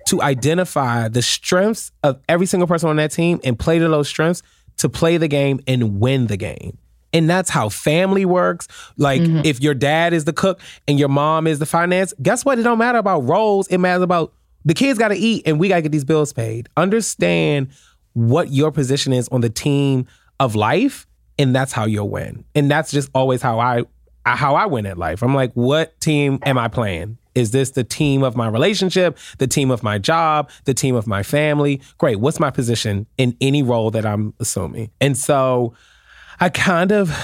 [0.09, 4.09] to identify the strengths of every single person on that team and play to those
[4.09, 4.43] strengths
[4.79, 6.77] to play the game and win the game.
[7.13, 8.69] And that's how family works.
[8.97, 9.41] Like mm-hmm.
[9.45, 12.59] if your dad is the cook and your mom is the finance, guess what?
[12.59, 13.69] It don't matter about roles.
[13.69, 14.33] It matters about
[14.65, 16.69] the kids got to eat and we got to get these bills paid.
[16.77, 17.69] Understand
[18.15, 20.07] what your position is on the team
[20.41, 21.07] of life
[21.39, 22.45] and that's how you'll win.
[22.55, 23.85] And that's just always how I
[24.25, 25.23] how I win at life.
[25.23, 27.19] I'm like, what team am I playing?
[27.35, 31.07] Is this the team of my relationship, the team of my job, the team of
[31.07, 31.81] my family?
[31.99, 32.21] Great.
[32.21, 34.91] What's my position in any role that I'm assuming?
[35.01, 35.75] And so
[36.43, 37.17] I kind of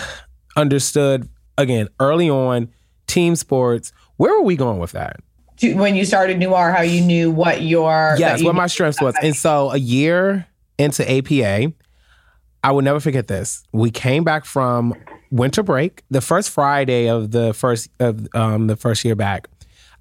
[0.54, 2.68] understood again early on
[3.08, 3.92] team sports.
[4.16, 5.16] Where were we going with that?
[5.60, 9.16] When you started Noir, how you knew what your Yes, you what my strengths was.
[9.20, 10.46] And so a year
[10.78, 11.72] into APA,
[12.62, 13.64] I will never forget this.
[13.72, 14.94] We came back from
[15.32, 19.48] winter break, the first Friday of the first of um, the first year back.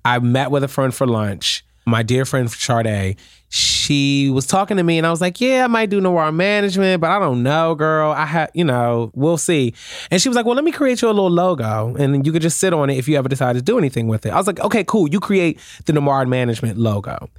[0.06, 1.65] I met with a friend for lunch.
[1.88, 3.17] My dear friend Sade,
[3.49, 6.99] she was talking to me, and I was like, "Yeah, I might do noir management,
[6.99, 8.12] but I don't know, girl.
[8.12, 9.73] I have, you know, we'll see."
[10.12, 12.41] And she was like, "Well, let me create you a little logo, and you could
[12.41, 14.47] just sit on it if you ever decide to do anything with it." I was
[14.47, 15.07] like, "Okay, cool.
[15.10, 17.29] You create the noir management logo."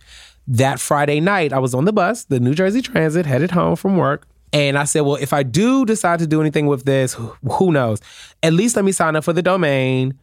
[0.46, 3.96] That Friday night, I was on the bus, the New Jersey Transit, headed home from
[3.98, 4.26] work.
[4.50, 7.14] And I said, well, if I do decide to do anything with this,
[7.58, 8.00] who knows?
[8.42, 10.18] At least let me sign up for the domain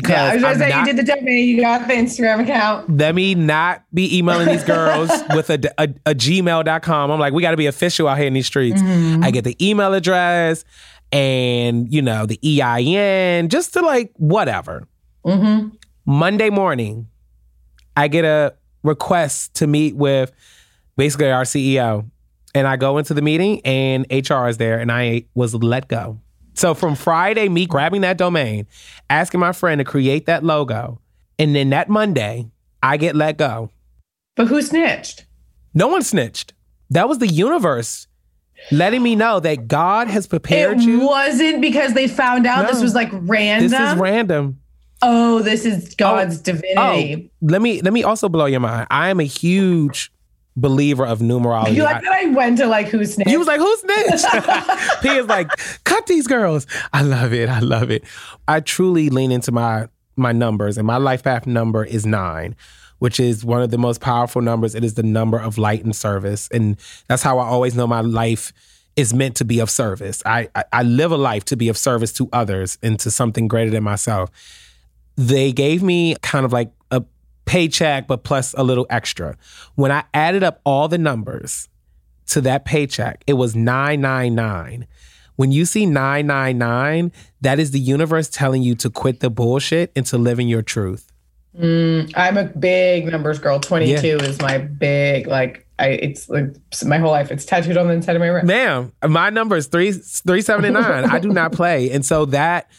[0.00, 2.42] because Yeah, I was gonna say not- you did the domain, you got the Instagram
[2.42, 2.96] account.
[2.98, 7.10] let me not be emailing these girls with a, a, a gmail.com.
[7.10, 8.80] I'm like, we got to be official out here in these streets.
[8.80, 9.24] Mm-hmm.
[9.24, 10.64] I get the email address
[11.12, 14.86] and, you know, the EIN, just to like whatever.
[15.24, 15.68] Mm-hmm.
[16.06, 17.08] Monday morning,
[17.96, 20.32] I get a request to meet with
[20.96, 22.08] basically our CEO.
[22.54, 26.18] And I go into the meeting and HR is there and I was let go.
[26.58, 28.66] So from Friday, me grabbing that domain,
[29.08, 31.00] asking my friend to create that logo,
[31.38, 32.50] and then that Monday,
[32.82, 33.70] I get let go.
[34.34, 35.24] But who snitched?
[35.72, 36.54] No one snitched.
[36.90, 38.08] That was the universe
[38.72, 41.06] letting me know that God has prepared it you.
[41.06, 43.70] wasn't because they found out this was like random.
[43.70, 44.58] This is random.
[45.00, 47.30] oh, this is God's oh, oh, divinity.
[47.30, 48.88] Oh, let me let me also blow your mind.
[48.90, 50.10] I am a huge
[50.60, 51.74] believer of numerology.
[51.74, 53.30] You like that I went to like who's snitched?
[53.30, 54.26] You was like, who's this?
[55.02, 55.48] P is like,
[55.84, 56.66] cut these girls.
[56.92, 57.48] I love it.
[57.48, 58.04] I love it.
[58.46, 62.56] I truly lean into my my numbers, and my life path number is nine,
[62.98, 64.74] which is one of the most powerful numbers.
[64.74, 68.00] It is the number of light and service, and that's how I always know my
[68.00, 68.52] life
[68.96, 70.22] is meant to be of service.
[70.26, 73.48] I I, I live a life to be of service to others and to something
[73.48, 74.30] greater than myself.
[75.16, 76.70] They gave me kind of like
[77.48, 79.36] paycheck, but plus a little extra.
[79.74, 81.68] When I added up all the numbers,
[82.28, 84.86] to that paycheck, it was 999.
[85.36, 90.04] When you see 999, that is the universe telling you to quit the bullshit and
[90.06, 91.10] to live in your truth.
[91.58, 93.58] Mm, I'm a big numbers girl.
[93.58, 97.30] 22 is my big like I it's like my whole life.
[97.30, 98.46] It's tattooed on the inside of my wrist.
[98.46, 101.06] Ma'am, my number is three three seventy nine.
[101.06, 102.70] I do not play, and so that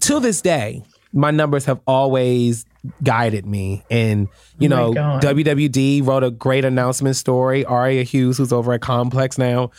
[0.00, 2.64] to this day, my numbers have always
[3.02, 3.84] guided me.
[3.90, 5.22] And you Oh know, God.
[5.22, 7.64] WWD wrote a great announcement story.
[7.64, 9.70] Aria Hughes, who's over at Complex now,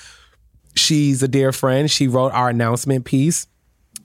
[0.76, 1.90] she's a dear friend.
[1.90, 3.48] She wrote our announcement piece.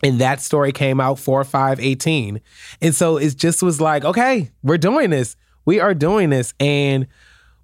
[0.03, 2.41] And that story came out 4 5 18.
[2.81, 5.35] And so it just was like, okay, we're doing this.
[5.65, 6.55] We are doing this.
[6.61, 7.09] And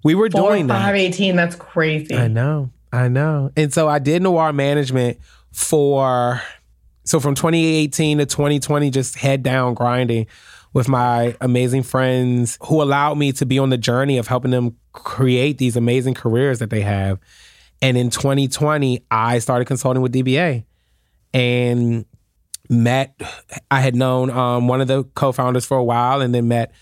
[0.03, 0.81] we were Four, doing that.
[0.81, 2.13] five, 18, that's crazy.
[2.13, 3.51] I know, I know.
[3.55, 5.17] And so I did noir management
[5.51, 6.41] for
[7.05, 10.27] so from 2018 to 2020, just head down grinding
[10.73, 14.75] with my amazing friends who allowed me to be on the journey of helping them
[14.91, 17.19] create these amazing careers that they have.
[17.81, 20.65] And in 2020, I started consulting with DBA
[21.33, 22.05] and
[22.69, 23.21] met
[23.69, 26.73] I had known um, one of the co-founders for a while and then met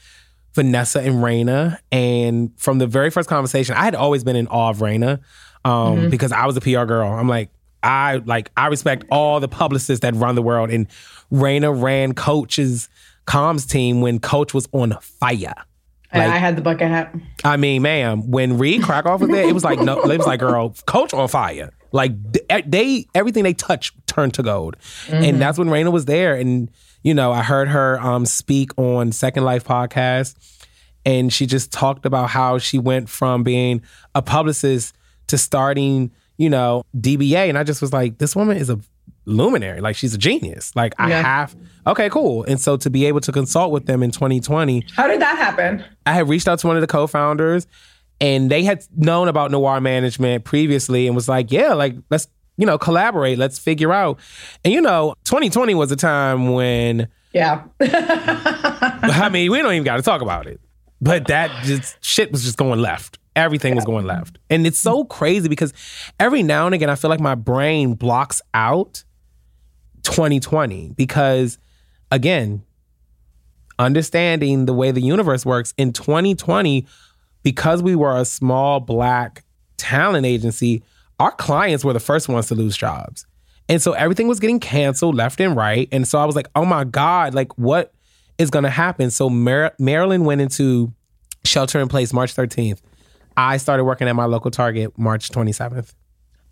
[0.54, 1.78] Vanessa and Raina.
[1.92, 5.20] And from the very first conversation, I had always been in awe of Raina
[5.66, 7.12] um, because I was a PR girl.
[7.12, 7.50] I'm like,
[7.84, 10.70] I like I respect all the publicists that run the world.
[10.70, 10.88] And
[11.32, 12.90] Raina ran Coach's
[13.28, 15.54] comms team when Coach was on fire.
[16.12, 17.14] And like- I had the bucket hat.
[17.44, 20.40] I mean, ma'am, when Reed Krakoff was there, it was like no, it was like,
[20.40, 21.72] girl, coach on fire.
[21.92, 22.12] Like
[22.66, 24.78] they, everything they touch turned to gold,
[25.10, 26.34] and that's when Raina was there.
[26.36, 26.72] And
[27.04, 30.36] you know, I heard her um, speak on Second Life podcast,
[31.06, 33.82] and she just talked about how she went from being
[34.16, 34.96] a publicist
[35.28, 38.80] to starting, you know, DBA, and I just was like, this woman is a
[39.26, 39.80] luminary.
[39.82, 40.76] Like she's a genius.
[40.76, 41.22] Like I Yeah.
[41.22, 41.56] have,
[41.88, 42.44] okay, cool.
[42.44, 45.84] And so to be able to consult with them in 2020 How did that happen?
[46.06, 47.66] I had reached out to one of the co-founders
[48.20, 52.66] and they had known about Noir Management previously and was like, yeah, like let's, you
[52.66, 54.20] know, collaborate, let's figure out.
[54.66, 57.64] And you know, 2020 was a time when Yeah.
[57.82, 60.60] I mean, we don't even got to talk about it.
[61.02, 63.20] But that just shit was just going left.
[63.36, 64.38] Everything was going left.
[64.50, 65.74] And it's so crazy because
[66.20, 69.04] every now and again I feel like my brain blocks out
[70.04, 71.58] 2020 because
[72.12, 72.64] again,
[73.80, 76.86] understanding the way the universe works in 2020
[77.42, 79.44] because we were a small black
[79.78, 80.84] talent agency,
[81.20, 83.26] our clients were the first ones to lose jobs.
[83.70, 85.88] And so everything was getting canceled left and right.
[85.92, 87.94] And so I was like, oh my God, like what
[88.38, 89.10] is going to happen?
[89.10, 90.94] So Mar- Maryland went into
[91.46, 92.82] shelter in place March 13th.
[93.38, 95.94] I started working at my local Target March 27th.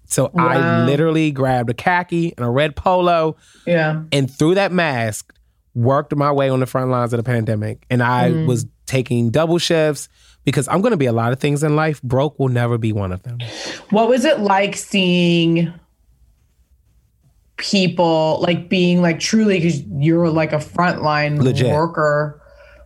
[0.06, 4.04] So I literally grabbed a khaki and a red polo yeah.
[4.12, 5.34] and through that mask
[5.74, 8.46] worked my way on the front lines of the pandemic and i mm-hmm.
[8.46, 10.10] was taking double shifts
[10.44, 12.92] because i'm going to be a lot of things in life broke will never be
[12.92, 13.38] one of them
[13.90, 15.74] What was it like seeing
[17.58, 21.72] people like being like truly because you're like a frontline Legit.
[21.72, 22.42] worker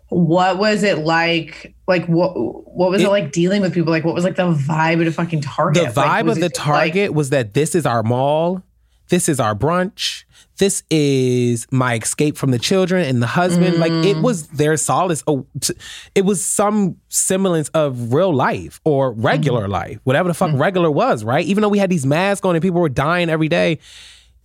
[0.09, 4.03] what was it like like what what was it, It- like dealing with people like
[4.03, 6.57] what was like the vibe of the fucking target The vibe Like, of the just,
[6.67, 8.63] like- Target was that this is our mall,
[9.09, 10.23] this is our brunch,
[10.57, 13.77] this is my escape from the children and the husband.
[13.77, 14.05] Like Mm.
[14.05, 15.21] it was their solace.
[15.27, 15.73] Oh, t-
[16.15, 19.71] it was some semblance of real life or regular Mm-hmm.
[19.71, 21.45] life, whatever the fuck regular was, right?
[21.45, 23.79] Even though we had these masks on and people were dying every day.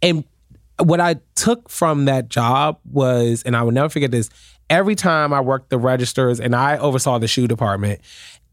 [0.03, 0.25] And
[0.79, 4.31] what I took from that job was, and I will never forget this,
[4.71, 8.01] every time I worked the registers and I oversaw the shoe department,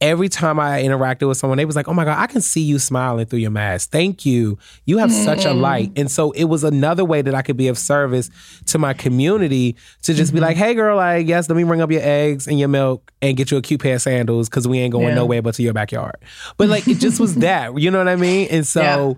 [0.01, 2.61] every time I interacted with someone, they was like, oh my God, I can see
[2.61, 3.91] you smiling through your mask.
[3.91, 4.57] Thank you.
[4.85, 5.61] You have such a mm.
[5.61, 5.91] light.
[5.95, 8.29] And so it was another way that I could be of service
[8.67, 10.45] to my community to just be mm-hmm.
[10.45, 13.37] like, hey girl, like, yes, let me bring up your eggs and your milk and
[13.37, 15.15] get you a cute pair of sandals because we ain't going Yeah.
[15.15, 16.17] nowhere but to your backyard.
[16.57, 18.47] But like it just was that, you know what I mean?
[18.51, 19.13] And so Yeah.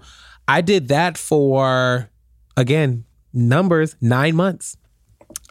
[0.48, 2.10] I did that for
[2.58, 4.78] again, numbers, nine months.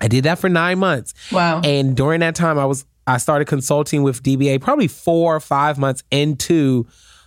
[0.01, 1.15] I did that for nine months.
[1.33, 1.61] Wow.
[1.65, 5.79] And during that time, I was I started consulting with DBA probably four or five
[5.79, 6.87] months into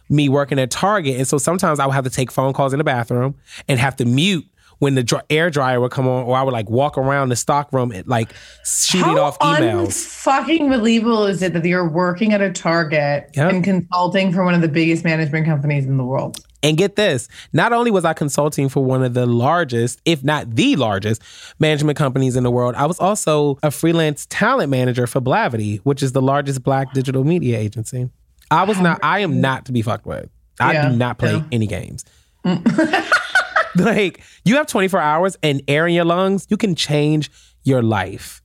[0.10, 1.18] me working at Target.
[1.18, 3.36] And so sometimes I would have to take phone calls in the bathroom
[3.68, 4.46] and have to mute
[4.80, 7.36] when the dry, air dryer would come on, or I would like walk around the
[7.36, 8.32] stock room and like
[8.66, 10.04] shooting How off emails.
[10.06, 13.52] fucking believable is it that you're working at a Target Yep.
[13.52, 16.38] and consulting for one of the biggest management companies in the world?
[16.64, 20.56] And get this, not only was I consulting for one of the largest, if not
[20.56, 21.22] the largest,
[21.60, 26.04] management companies in the world, I was also a freelance talent manager for Blavity, which
[26.04, 28.10] is the largest black digital media agency.
[28.52, 30.30] I was not, I am not to be fucked with.
[30.60, 31.44] I Yeah, do not play yeah.
[31.52, 32.06] any games.
[33.76, 37.32] like, you have 24 hours and air in your lungs, you can change
[37.64, 38.42] your life.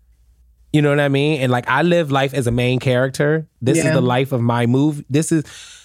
[0.73, 1.41] You know what I mean?
[1.41, 3.49] And like I live life as a main character.
[3.63, 3.89] This Yeah.
[3.89, 5.03] is the life of my move.
[5.09, 5.45] This is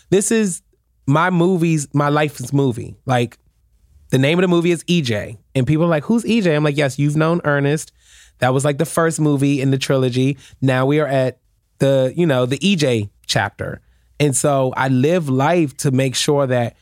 [0.09, 0.61] this is
[1.11, 2.95] my movies, my life is movie.
[3.05, 3.37] Like
[4.09, 5.37] the name of the movie is EJ.
[5.53, 6.55] And people are like, who's EJ?
[6.55, 7.91] I'm like, yes, you've known Ernest.
[8.39, 10.37] That was like the first movie in the trilogy.
[10.61, 11.39] Now we are at
[11.79, 13.81] the, you know, the EJ chapter.
[14.19, 16.75] And so I live life to make sure that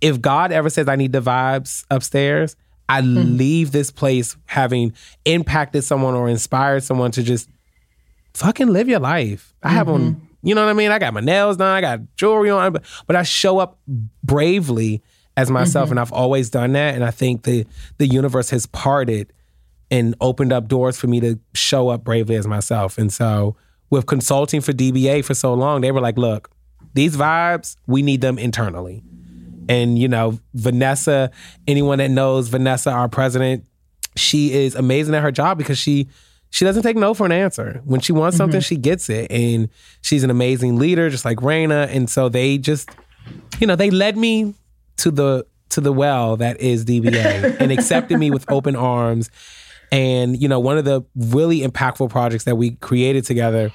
[0.00, 2.56] if God ever says I need the vibes upstairs,
[2.88, 3.36] I hmm.
[3.36, 4.92] leave this place having
[5.24, 7.48] impacted someone or inspired someone to just
[8.34, 9.54] fucking live your life.
[9.62, 10.24] I have on, mm-hmm.
[10.42, 10.90] You know what I mean?
[10.90, 13.78] I got my nails done, I got jewelry on, but, but I show up
[14.22, 15.02] bravely
[15.36, 15.92] as myself, mm-hmm.
[15.92, 16.94] and I've always done that.
[16.94, 17.66] And I think the
[17.98, 19.32] the universe has parted
[19.90, 22.98] and opened up doors for me to show up bravely as myself.
[22.98, 23.56] And so,
[23.90, 26.50] with consulting for DBA for so long, they were like, "Look,
[26.94, 29.02] these vibes, we need them internally."
[29.68, 31.30] And you know, Vanessa,
[31.66, 33.64] anyone that knows Vanessa, our president,
[34.16, 36.08] she is amazing at her job because she
[36.52, 37.80] she doesn't take no for an answer.
[37.86, 38.74] When she wants something, mm-hmm.
[38.74, 39.70] she gets it, and
[40.02, 41.88] she's an amazing leader, just like Raina.
[41.88, 42.90] And so they just,
[43.58, 44.54] you know, they led me
[44.98, 49.30] to the to the well that is DBA and accepted me with open arms.
[49.90, 53.72] And you know, one of the really impactful projects that we created together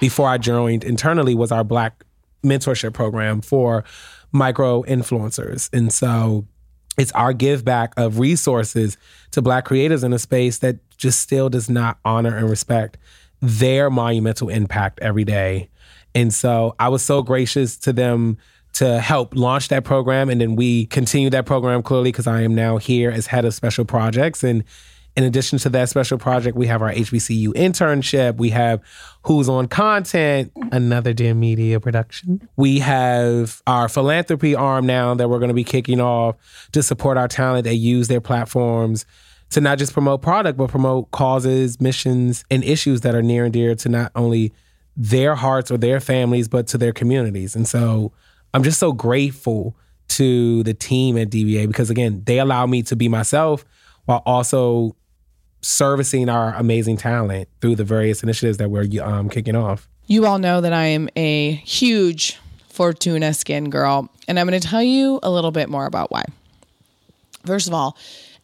[0.00, 2.04] before I joined internally was our Black
[2.44, 3.84] mentorship program for
[4.32, 5.72] micro influencers.
[5.72, 6.44] And so
[6.98, 8.96] it's our give back of resources
[9.30, 12.98] to Black creators in a space that just still does not honor and respect
[13.40, 15.68] their monumental impact every day.
[16.14, 18.38] And so I was so gracious to them
[18.74, 20.28] to help launch that program.
[20.28, 23.54] And then we continued that program clearly because I am now here as head of
[23.54, 24.42] special projects.
[24.42, 24.64] And
[25.16, 28.36] in addition to that special project, we have our HBCU internship.
[28.36, 28.82] We have
[29.22, 32.46] Who's on Content, another Dear Media production.
[32.56, 36.36] We have our philanthropy arm now that we're going to be kicking off
[36.72, 39.06] to support our talent that use their platforms
[39.50, 43.52] to not just promote product, but promote causes, missions, and issues that are near and
[43.52, 44.52] dear to not only
[44.96, 47.54] their hearts or their families, but to their communities.
[47.54, 48.12] And so
[48.54, 49.76] I'm just so grateful
[50.08, 53.64] to the team at DBA because, again, they allow me to be myself
[54.06, 54.96] while also
[55.62, 59.88] servicing our amazing talent through the various initiatives that we're um, kicking off.
[60.06, 62.38] You all know that I am a huge
[62.72, 66.24] Furtuna skin girl, and I'm going to tell you a little bit more about why.
[67.44, 67.96] First of all,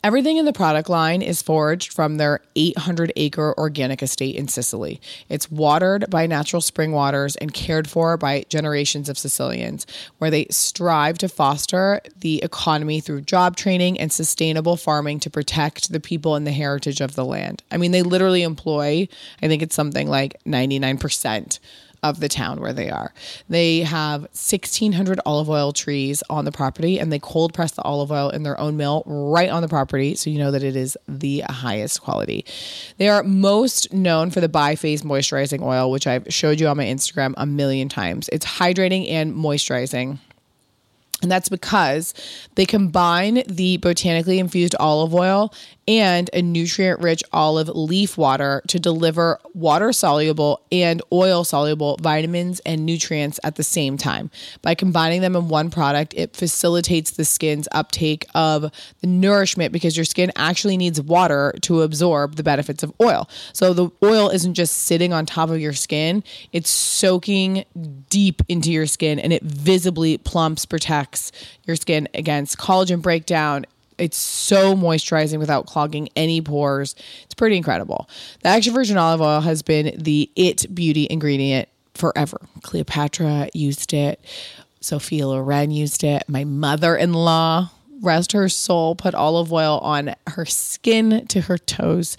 [0.03, 5.01] everything in the product line is foraged from their 800 acre organic estate in Sicily.
[5.29, 9.87] It's watered by natural spring waters and cared for by generations of Sicilians,
[10.19, 15.93] where they strive to foster the economy through job training and sustainable farming to protect
[15.93, 17.63] the people and the heritage of the land.
[17.71, 19.09] I mean, they literally employ,
[19.43, 21.59] I think it's something like 99%
[22.03, 23.13] of the town where they are.
[23.49, 28.11] They have 1,600 olive oil trees on the property and they cold press the olive
[28.11, 30.15] oil in their own mill right on the property.
[30.17, 32.45] So you know that it is the highest quality.
[32.99, 36.85] They are most known for the biphase moisturizing oil, which I've showed you on my
[36.85, 38.29] Instagram a million times.
[38.33, 40.19] It's hydrating and moisturizing
[41.23, 42.15] And that's because
[42.57, 45.55] they combine the botanically infused olive oil
[45.89, 52.61] and a nutrient rich olive leaf water to deliver water soluble and oil soluble vitamins
[52.61, 54.31] and nutrients at the same time.
[54.63, 58.71] By combining them in one product, it facilitates the skin's uptake of
[59.01, 63.29] the nourishment because your skin actually needs water to absorb the benefits of oil.
[63.53, 66.23] So the oil isn't just sitting on top of your skin,
[66.53, 67.65] it's soaking
[68.09, 71.33] deep into your skin and it visibly plumps, protects
[71.67, 73.67] your skin against collagen breakdown
[73.99, 76.95] it's so moisturizing without clogging any pores.
[77.25, 78.09] It's pretty incredible.
[78.43, 82.41] The extra virgin olive oil has been the it beauty ingredient forever.
[82.63, 84.21] Cleopatra used it.
[84.81, 86.25] Sophia Loren used it.
[86.29, 87.71] My mother in law
[88.03, 92.17] rest her soul, put olive oil on her skin to her toes.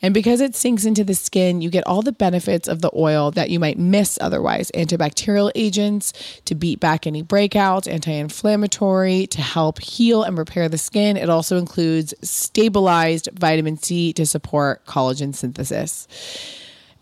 [0.00, 3.30] And because it sinks into the skin, you get all the benefits of the oil
[3.32, 6.12] that you might miss otherwise antibacterial agents
[6.44, 11.16] to beat back any breakouts, anti inflammatory to help heal and repair the skin.
[11.16, 16.06] It also includes stabilized vitamin C to support collagen synthesis.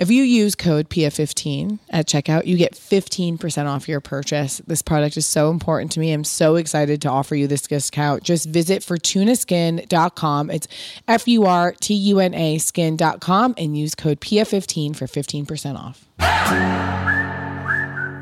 [0.03, 4.59] If you use code PF15 at checkout, you get 15% off your purchase.
[4.67, 6.13] This product is so important to me.
[6.13, 8.25] I'm so excited to offer you this discount.
[8.25, 10.51] Just visit furtunaskin.com.
[10.51, 10.67] It's
[11.07, 16.05] F U R T U N A skin.com and use code PF15 for 15% off.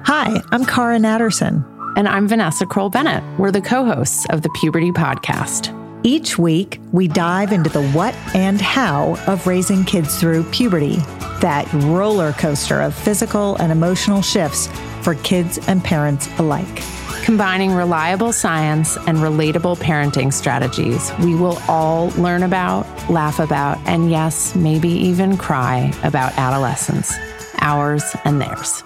[0.06, 1.64] Hi, I'm Cara Natterson.
[1.96, 3.24] And I'm Vanessa Kroll Bennett.
[3.38, 5.79] We're the co hosts of the Puberty Podcast.
[6.02, 10.96] Each week, we dive into the what and how of raising kids through puberty,
[11.40, 14.68] that roller coaster of physical and emotional shifts
[15.02, 16.82] for kids and parents alike.
[17.22, 24.10] Combining reliable science and relatable parenting strategies, we will all learn about, laugh about, and
[24.10, 27.14] yes, maybe even cry about adolescence,
[27.60, 28.82] ours and theirs.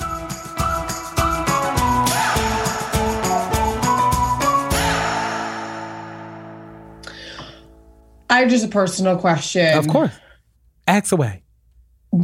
[8.31, 9.77] I have just a personal question.
[9.77, 10.12] Of course.
[10.87, 11.43] Ask away.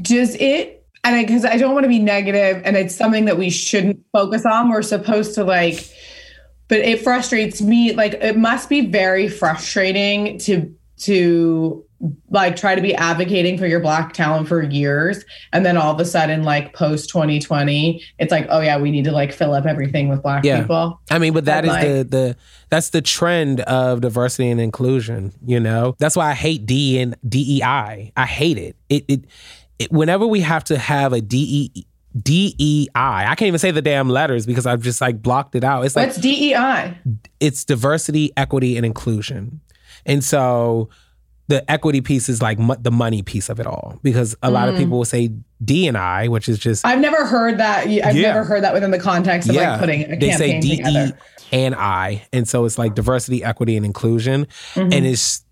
[0.03, 3.25] Does it, and I, because I, I don't want to be negative and it's something
[3.25, 5.89] that we shouldn't focus on, we're supposed to like,
[6.69, 7.93] but it frustrates me.
[7.93, 11.85] Like, it must be very frustrating to, to
[12.31, 15.23] like try to be advocating for your black talent for years
[15.53, 19.05] and then all of a sudden like post 2020 it's like oh yeah we need
[19.05, 20.63] to like fill up everything with black Yeah.
[20.63, 22.37] people I mean, but that But, is like- the the
[22.71, 25.33] that's the trend of diversity and inclusion.
[25.45, 28.13] You know, that's why I hate D and DEI.
[28.17, 28.77] I hate it.
[28.89, 29.25] It it,
[29.81, 31.85] it whenever we have to have a DE.
[32.21, 32.89] DEI.
[32.97, 35.85] I can't even say the damn letters because I've just like blocked it out.
[35.85, 36.97] It's like what's dei
[37.39, 39.61] it's diversity, equity, and inclusion.
[40.07, 40.89] And so
[41.51, 43.99] the equity piece is like mo- the money piece of it all.
[44.03, 45.31] Because a lot of people will say
[45.65, 48.33] D and I, which is just i've never heard that i've Yeah.
[48.33, 51.13] never heard that within the context of like putting a they say campaign D E
[51.53, 54.93] and I, and so it's like diversity, equity, and inclusion, Mm-hmm.
[54.93, 55.45] and it's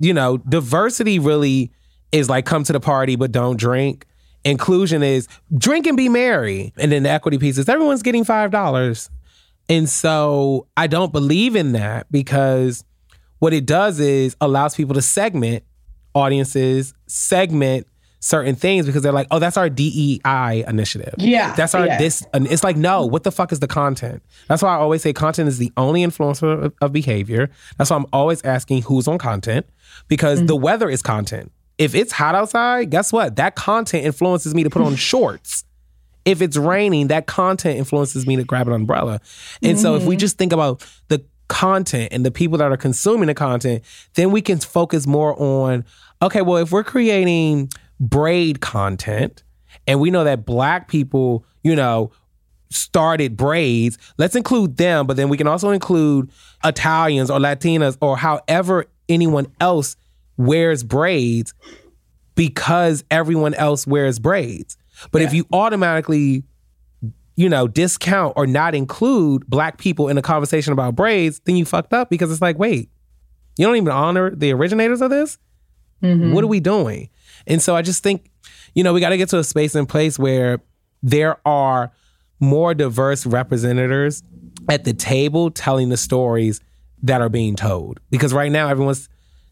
[0.00, 1.70] you know diversity really
[2.10, 4.06] is like come to the party but don't drink.
[4.44, 8.50] Inclusion is drink and be merry, and then the equity piece is everyone's getting five
[8.50, 9.10] dollars,
[9.68, 12.82] and so I don't believe in that because
[13.42, 15.64] what it does is allows people to segment
[16.14, 17.88] audiences, segment
[18.20, 21.12] certain things because they're like, oh, that's our DEI initiative.
[21.18, 21.98] Yeah, That's our yeah.
[21.98, 24.22] this and it's like, no, what the fuck is the content?
[24.46, 27.50] That's why I always say content is the only influencer of, of behavior.
[27.78, 29.66] That's why I'm always asking who's on content
[30.06, 30.46] because Mm-hmm.
[30.46, 31.50] the weather is content.
[31.78, 33.34] If it's hot outside, guess what?
[33.36, 35.64] That content influences me to put on shorts.
[36.24, 39.20] If it's raining, that content influences me to grab an umbrella.
[39.64, 40.02] And so Mm-hmm.
[40.02, 43.84] if we just think about the content and the people that are consuming the content,
[44.14, 45.84] then we can focus more on
[46.22, 47.68] okay, well, if we're creating
[48.00, 49.42] braid content
[49.86, 52.10] and we know that black people, you know,
[52.70, 56.30] started braids, let's include them, but then we can also include
[56.64, 59.96] Italians or Latinas or however anyone else
[60.38, 61.52] wears braids
[62.34, 64.78] because everyone else wears braids.
[65.10, 66.44] But if you automatically,
[67.34, 71.64] you know, discount or not include black people in a conversation about braids, then you
[71.64, 72.90] fucked up because it's like, wait,
[73.56, 75.38] you don't even honor the originators of this?
[76.02, 76.32] Mm-hmm.
[76.32, 77.08] What are we doing?
[77.46, 78.30] And so I just think,
[78.74, 80.60] you know, we got to get to a space and place where
[81.02, 81.92] there are
[82.40, 84.22] more diverse representatives
[84.68, 86.60] at the table telling the stories
[87.02, 88.00] that are being told.
[88.10, 89.08] Because right now, everyone's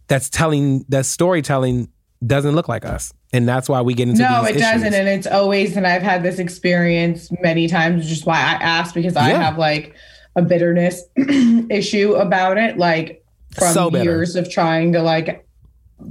[0.08, 1.88] that's telling that storytelling
[2.26, 4.92] doesn't look like us, and that's why we get into No, it doesn't.
[4.94, 8.94] And it's always, and I've had this experience many times, which is why I asked
[8.94, 9.94] because I have like
[10.36, 13.24] a bitterness issue about it, like
[13.54, 15.46] from So years of trying to like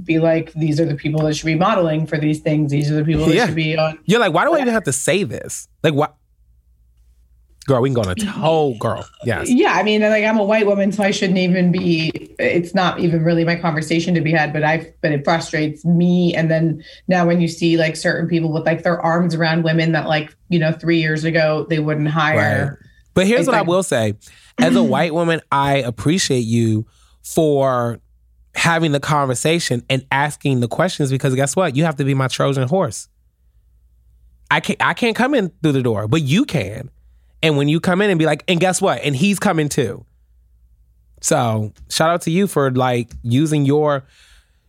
[0.04, 2.70] be like, these are the people that should be modeling for these things.
[2.70, 3.46] These are the people that Yeah.
[3.46, 3.98] should be on.
[4.04, 5.68] You're like, why do I even have to say this?
[5.82, 6.16] Like, what?
[7.70, 9.08] Girl, we can go on a whole girl.
[9.24, 9.48] Yes.
[9.48, 12.10] Yeah, I mean, like I'm a white woman, so I shouldn't even be.
[12.40, 14.52] It's not even really my conversation to be had.
[14.52, 16.34] But I've, but it frustrates me.
[16.34, 19.92] And then now, when you see like certain people with like their arms around women
[19.92, 22.76] that like you know three years ago they wouldn't hire.
[22.80, 22.88] Right.
[23.14, 24.14] But here's what I will say:
[24.58, 26.86] as a white woman, I appreciate you
[27.22, 28.00] for
[28.56, 31.76] having the conversation and asking the questions because guess what?
[31.76, 33.08] You have to be my Trojan horse.
[34.50, 36.90] I can't I can't come in through the door, but you can.
[37.42, 39.02] And when you come in and be like, and guess what?
[39.02, 40.04] And he's coming too.
[41.20, 44.04] So shout out to you for like using your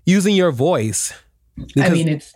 [0.06, 1.14] using your voice.
[1.78, 2.34] I mean, it's.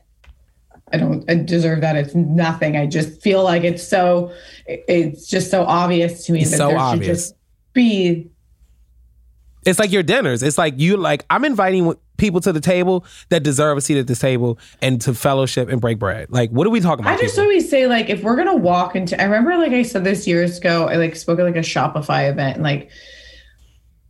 [0.94, 1.96] I don't I deserve that.
[1.96, 2.78] It's nothing.
[2.78, 4.32] I just feel like it's so.
[4.68, 7.06] It's just so obvious to me It's that so there obvious.
[7.06, 7.36] should just
[7.74, 8.30] be
[9.66, 10.44] It's like your dinners.
[10.44, 14.08] It's like you like I'm inviting people to the table that deserve a seat at
[14.08, 16.28] the table and to fellowship and break bread.
[16.30, 17.18] Like, what are we talking about?
[17.18, 17.46] I just people?
[17.46, 20.58] always say like if we're gonna walk into I remember like I said this years
[20.58, 22.90] ago, I like spoke at like a Shopify event and like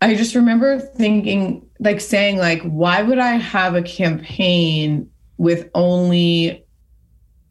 [0.01, 6.64] I just remember thinking like saying like why would I have a campaign with only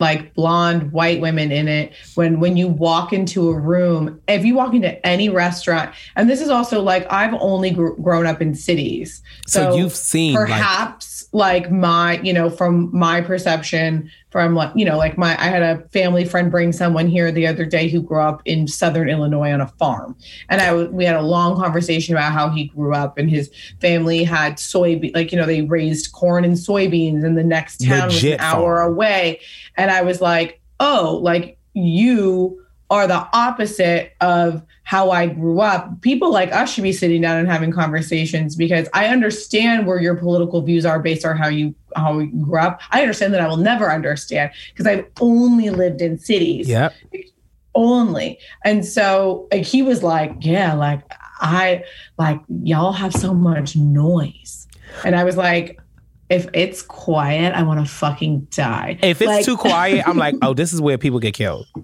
[0.00, 4.54] like blonde white women in it when when you walk into a room if you
[4.54, 8.54] walk into any restaurant and this is also like I've only gr- grown up in
[8.54, 9.22] cities.
[9.46, 14.96] So you've seen, perhaps like, my you know from my perception from like you know
[14.96, 18.20] like my I had a family friend bring someone here the other day who grew
[18.20, 20.16] up in southern Illinois on a farm.
[20.48, 24.24] And i we had a long conversation about how he grew up and his family
[24.24, 28.14] had soybean like you know they raised corn and soybeans and the next town was
[28.14, 29.40] Legit an hour away
[29.76, 32.60] and I was like oh like you
[32.90, 36.00] are the opposite of how I grew up.
[36.02, 40.14] People like us should be sitting down and having conversations because I understand where your
[40.14, 42.80] political views are based on how you how you grew up.
[42.90, 46.68] I understand that I will never understand because I've only lived in cities.
[46.68, 46.90] Yeah.
[47.74, 48.38] Only.
[48.64, 51.00] And so like, he was like, Yeah, like
[51.40, 51.84] I
[52.18, 54.68] like y'all have so much noise.
[55.04, 55.80] And I was like,
[56.34, 58.98] if it's quiet, I want to fucking die.
[59.02, 61.66] If it's Like- too quiet, I'm like, oh, this is where people get killed.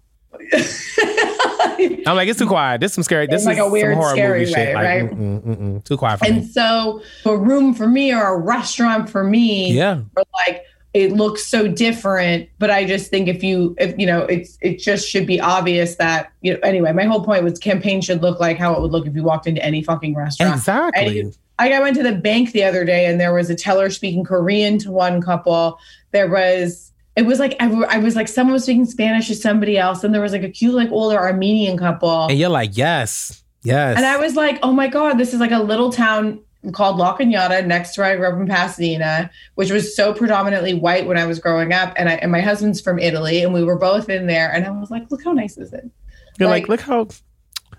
[2.07, 2.81] I'm like, it's too quiet.
[2.81, 3.27] This is some scary.
[3.27, 4.75] This like, is a weird, scary way, shit.
[4.75, 5.11] Like, right?
[5.11, 5.85] mm-mm, mm-mm.
[5.85, 6.47] too quiet for And me.
[6.47, 10.01] so a room for me or a restaurant for me, Yeah.
[10.17, 12.49] or like it looks so different.
[12.59, 15.97] But I just think if you if you know, it's it just should be obvious
[15.97, 18.91] that you know anyway, my whole point was campaign should look like how it would
[18.93, 20.55] look if you walked into any fucking restaurant.
[20.55, 21.21] Exactly.
[21.21, 21.33] Any-
[21.65, 24.25] like I went to the bank the other day and there was a teller speaking
[24.25, 25.79] Korean to one couple.
[26.13, 29.35] There was it was like I, w- I was like someone was speaking Spanish to
[29.35, 32.27] somebody else, and there was like a cute like older Armenian couple.
[32.29, 33.97] And you're like, yes, yes.
[33.97, 36.41] And I was like, oh my God, this is like a little town
[36.73, 40.75] called La Cañada next to where I grew up in Pasadena, which was so predominantly
[40.75, 41.93] white when I was growing up.
[41.97, 44.53] And I and my husband's from Italy, and we were both in there.
[44.53, 45.91] And I was like, look how nice is it?
[46.39, 47.09] you're like, look how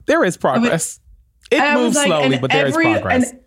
[0.06, 1.00] there is progress.
[1.50, 3.32] It moves like- slowly, but there is every- progress.
[3.32, 3.40] And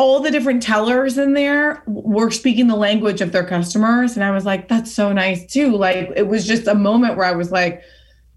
[0.00, 4.14] all the different tellers in there were speaking the language of their customers.
[4.16, 5.76] And I was like, that's so nice too.
[5.76, 7.82] Like it was just a moment where I was like,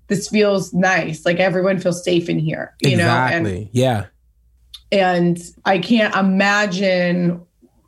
[0.08, 1.26] this feels nice.
[1.26, 3.08] Like everyone feels safe in here, you know?
[3.08, 3.70] And exactly.
[3.72, 4.08] yeah.
[4.92, 7.42] and I can't imagine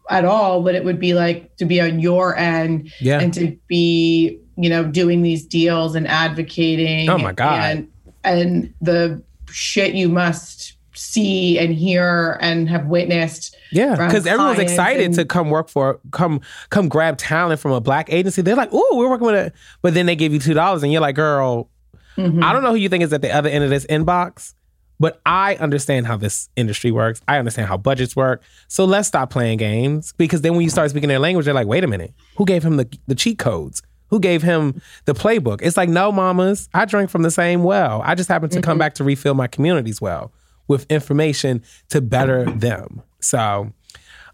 [0.09, 3.19] at all what it would be like to be on your end Yeah.
[3.19, 7.09] and to be, you know, doing these deals and advocating.
[7.09, 7.59] Oh my God.
[7.59, 7.91] And
[8.23, 13.55] and the shit you must see and hear and have witnessed.
[13.71, 17.81] Yeah, because everyone's excited and- to come work for come come grab talent from a
[17.81, 18.41] black agency.
[18.41, 20.91] They're like, "Oh, we're working with it," but then they give you two dollars, and
[20.91, 21.69] you're like, "Girl,
[22.17, 22.43] Mhm.
[22.43, 24.53] I don't know who you think is at the other end of this inbox,
[24.99, 27.19] but I understand how this industry works.
[27.27, 28.41] I understand how budgets work.
[28.69, 31.67] So let's stop playing games because then when you start speaking their language, they're like,
[31.67, 33.81] wait a minute, who gave him the, the cheat codes?
[34.11, 35.59] Who gave him the playbook?
[35.61, 38.01] It's like, no, mamas, I drink from the same well.
[38.05, 40.31] I just happen to come back to refill my community's well
[40.67, 43.01] with information to better them.
[43.19, 43.71] So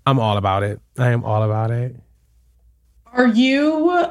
[0.06, 0.80] I'm all about it.
[0.98, 1.96] I am all about it.
[3.14, 4.08] Are you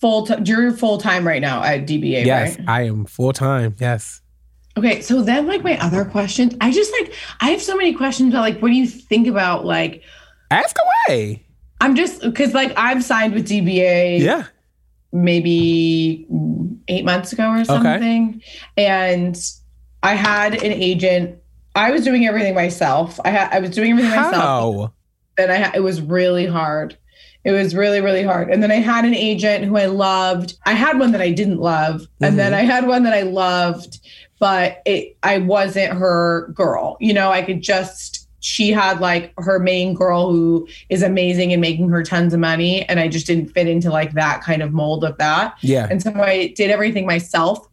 [0.00, 0.44] full time?
[0.44, 2.68] You're full time right now at DBA, yes, right?
[2.68, 3.74] I am full time.
[3.80, 4.20] Yes.
[4.78, 8.32] Okay, so then like my other questions, I just like I have so many questions
[8.32, 10.02] about like what do you think about like
[10.50, 10.76] Ask
[11.08, 11.44] away.
[11.80, 14.44] I'm just because like I've signed with DBA Yeah.
[15.12, 16.26] maybe
[16.88, 18.40] eight months ago or something,
[18.76, 19.36] and
[20.06, 21.36] I had an agent.
[21.74, 23.18] I was doing everything myself.
[23.24, 24.92] I had I was doing everything myself, How?
[25.36, 26.96] and I ha- it was really hard.
[27.42, 28.48] It was really really hard.
[28.50, 30.56] And then I had an agent who I loved.
[30.64, 32.70] I had one that I didn't love, and then mm-hmm.
[32.70, 33.98] I had one that I loved,
[34.38, 36.96] but it I wasn't her girl.
[37.00, 41.60] You know, I could just she had like her main girl who is amazing and
[41.60, 44.72] making her tons of money and I just didn't fit into like that kind of
[44.72, 45.56] mold of that.
[45.62, 45.88] Yeah.
[45.90, 47.66] And so I did everything myself.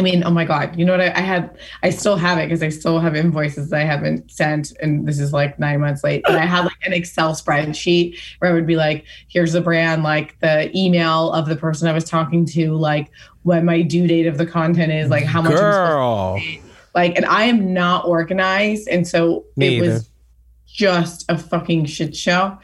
[0.00, 1.02] I mean, oh my God, you know what?
[1.02, 4.72] I, I had, I still have it because I still have invoices I haven't sent.
[4.80, 6.22] And this is like nine months late.
[6.26, 10.02] But I had like an Excel spreadsheet where I would be like, here's the brand,
[10.02, 13.10] like the email of the person I was talking to, like
[13.42, 15.52] what my due date of the content is, like how much.
[15.52, 16.40] Girl.
[16.94, 18.88] Like, and I am not organized.
[18.88, 19.92] And so Me it either.
[19.92, 20.10] was
[20.66, 22.56] just a fucking shit show.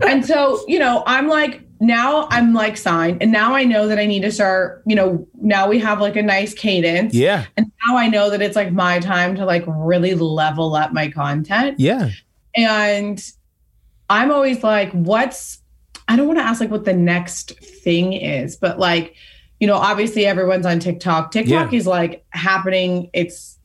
[0.00, 3.98] And so, you know, I'm like, now I'm like signed, and now I know that
[3.98, 7.14] I need to start, you know, now we have like a nice cadence.
[7.14, 7.46] Yeah.
[7.56, 11.10] And now I know that it's like my time to like really level up my
[11.10, 11.80] content.
[11.80, 12.10] Yeah.
[12.56, 13.22] And
[14.10, 15.60] I'm always like, what's,
[16.08, 19.14] I don't want to ask like what the next thing is, but like,
[19.60, 21.32] you know, obviously everyone's on TikTok.
[21.32, 21.78] TikTok Yeah.
[21.78, 23.10] is like happening.
[23.12, 23.58] It's,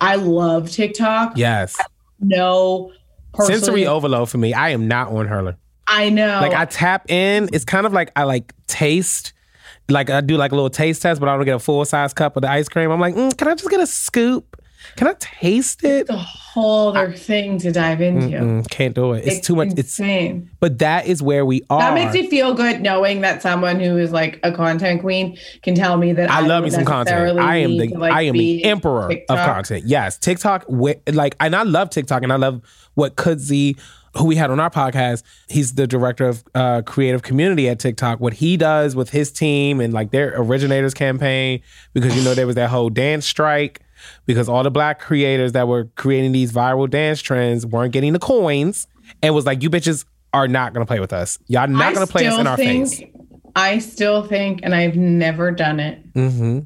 [0.00, 1.32] I love TikTok.
[1.36, 1.76] Yes.
[2.20, 2.92] No,
[3.40, 4.52] Sensory overload for me.
[4.52, 5.56] I am not on Hurler.
[5.88, 6.40] I know.
[6.40, 7.48] Like I tap in.
[7.52, 9.32] It's kind of like I like taste.
[9.88, 12.12] Like I do like a little taste test, but I don't get a full size
[12.12, 12.90] cup of the ice cream.
[12.90, 14.60] I'm like, mm, can I just get a scoop?
[14.96, 16.06] Can I taste it?
[16.06, 18.62] the whole other thing to dive into.
[18.70, 19.26] Can't do it.
[19.26, 19.68] It's, too much.
[19.76, 20.50] It's insane.
[20.60, 21.80] but that is where we are.
[21.80, 25.74] That makes me feel good knowing that someone who is like a content queen can
[25.74, 27.38] tell me that I I, love me some content.
[27.38, 29.38] I am the like, I am the emperor TikTok.
[29.38, 29.84] of content.
[29.86, 30.64] Yes, TikTok.
[30.68, 32.62] Like, and I love TikTok, and I love
[32.94, 33.78] what Kudzi,
[34.16, 35.22] who we had on our podcast.
[35.48, 38.20] He's the director of uh, creative community at TikTok.
[38.20, 41.60] What he does with his team and like their originators campaign,
[41.92, 43.80] because you know there was that whole dance strike.
[44.26, 48.20] Because all the black creators that were creating these viral dance trends weren't getting the
[48.20, 48.86] coins,
[49.22, 51.36] and was like, "You bitches are not gonna play with us.
[51.48, 53.02] Y'all not I gonna play us in our think- face."
[53.56, 56.60] I still think, and I've never done it, hmm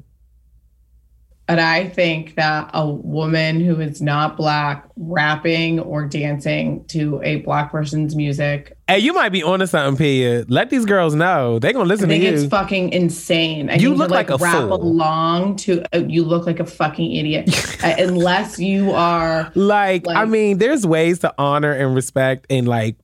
[1.47, 7.37] but I think that a woman who is not black rapping or dancing to a
[7.37, 10.45] black person's music, Hey, you might be onto something, Pia.
[10.49, 11.57] Let these girls know.
[11.57, 12.31] They gonna I listen to think you.
[12.33, 13.69] it's fucking insane.
[13.69, 14.73] I You look to, like, like a rap fool.
[14.73, 17.49] along to uh, you look like a fucking idiot
[17.83, 19.51] Uh, unless you are.
[19.55, 22.95] like, I mean, there's ways to honor and respect and like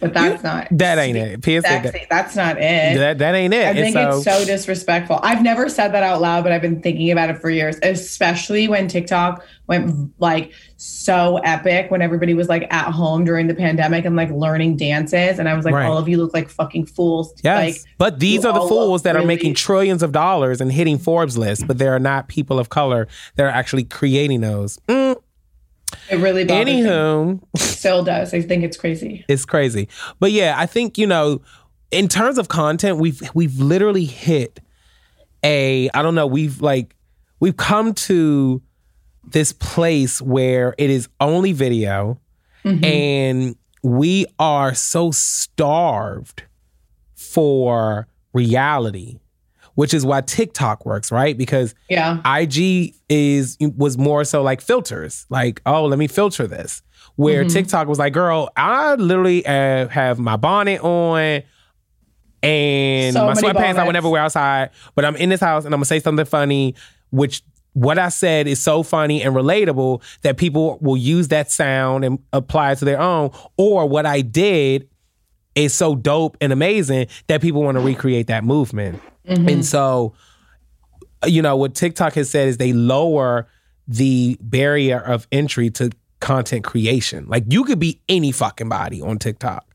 [0.00, 1.42] But that's not that ain't it.
[1.42, 2.96] Pia That's, that, that's not it.
[2.96, 3.66] that that ain't it.
[3.66, 5.20] I think so, it's so disrespectful.
[5.22, 8.66] I've never said that out loud, but I've been thinking about it for years, especially
[8.66, 14.04] when TikTok went like so epic when everybody was like at home during the pandemic
[14.04, 15.38] and like learning dances.
[15.38, 15.86] And I was like, Right.
[15.86, 17.32] all of you look like fucking fools.
[17.44, 20.98] yes, Like, but these are the fools that are making trillions of dollars and hitting
[20.98, 24.78] Forbes lists, but there are not people of color that are actually creating those.
[24.88, 25.09] Mm,
[26.10, 26.82] it really bothers me.
[26.82, 28.34] anywho, Still does.
[28.34, 29.24] I think it's crazy.
[29.28, 29.88] it's crazy.
[30.18, 31.40] But yeah, I think you know,
[31.90, 34.60] in terms of content, we've we've literally hit
[35.44, 36.96] a I don't know, we've like
[37.40, 38.62] we've come to
[39.24, 42.18] this place where it is only video
[42.64, 42.84] mm-hmm.
[42.84, 46.44] and we are so starved
[47.14, 49.18] for reality,
[49.80, 51.38] which is why TikTok works, right?
[51.38, 52.20] Because Yeah.
[52.26, 56.82] IG is was more so like filters, like oh, let me filter this.
[57.16, 57.48] Where Mm-hmm.
[57.54, 61.42] TikTok was like, girl, I literally uh, have my bonnet on
[62.42, 65.72] and So my sweatpants I would never wear outside, but I'm in this house and
[65.74, 66.74] I'm gonna say something funny,
[67.10, 72.04] which what I said is so funny and relatable that people will use that sound
[72.04, 74.88] and apply it to their own, or what I did
[75.54, 79.00] is so dope and amazing that people want to recreate that movement.
[79.30, 80.14] And so,
[81.26, 83.46] you know, what TikTok has said is they lower
[83.86, 87.26] the barrier of entry to content creation.
[87.28, 89.66] Like you could be any fucking body on TikTok.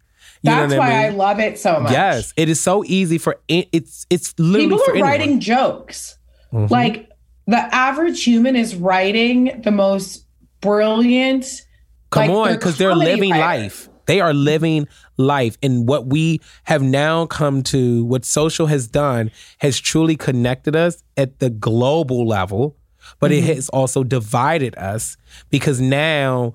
[0.42, 1.92] You know That's why I love it so much.
[1.92, 6.18] Yes, it is so easy for it's it's literally People for are writing jokes.
[6.54, 6.70] Mhm.
[6.70, 7.10] Like
[7.48, 10.26] the average human is writing the most
[10.62, 11.64] brilliant.
[12.12, 13.88] Come like, on, because they're living writers.
[13.88, 13.90] life.
[14.06, 14.88] They are living
[15.18, 15.58] life.
[15.64, 21.04] And what we have now come to, what social has done, has truly connected us
[21.18, 22.76] at the global level,
[23.20, 23.50] but Mm-hmm.
[23.50, 25.16] it has also divided us
[25.50, 26.54] because now,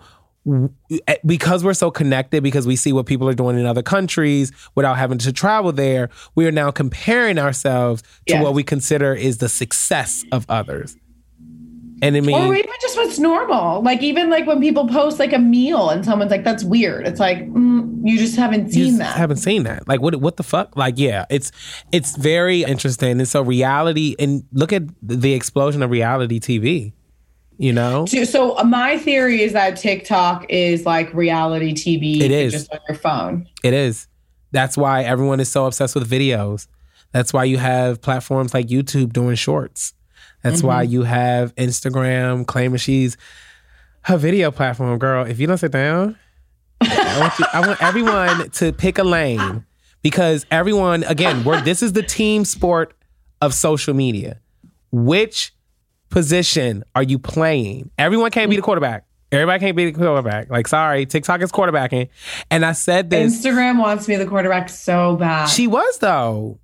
[1.25, 4.97] because we're so connected, because we see what people are doing in other countries without
[4.97, 8.43] having to travel there, we are now comparing ourselves to Yes.
[8.43, 10.97] what we consider is the success of others.
[12.03, 13.83] And I mean, Or even just what's normal.
[13.83, 17.21] Like even like when people post like a meal and someone's like, "That's weird." It's
[17.21, 19.17] like mm, you just haven't you seen just that.
[19.17, 19.87] haven't seen that.
[19.87, 20.77] Like what what the fuck?
[20.77, 21.53] Like yeah, it's
[21.93, 23.19] it's very interesting.
[23.19, 26.93] And so reality and look at the explosion of reality TV.
[27.59, 28.07] You know?
[28.07, 32.23] So- So my theory is that TikTok is like reality TV.
[32.23, 32.53] It is.
[32.55, 33.47] just on your phone.
[33.63, 34.07] It is.
[34.53, 36.67] That's why everyone is so obsessed with videos.
[37.13, 39.93] That's why you have platforms like YouTube doing shorts.
[40.43, 40.93] That's why Mm-hmm.
[40.93, 43.17] you have Instagram claiming she's
[44.03, 45.27] her video platform, girl.
[45.27, 46.17] If you don't sit down,
[46.81, 49.67] I want, you, I want everyone to pick a lane
[50.03, 52.95] because everyone, again, we're, this is the team sport
[53.43, 54.41] of social media.
[54.91, 55.53] Which
[56.09, 57.91] position are you playing?
[57.99, 59.05] Everyone can't be the quarterback.
[59.33, 60.51] Everybody can't be the quarterback.
[60.51, 62.09] Like, sorry, TikTok is quarterbacking.
[62.51, 63.45] And I said this.
[63.45, 65.47] Instagram wants me the quarterback so bad.
[65.47, 66.59] She was though.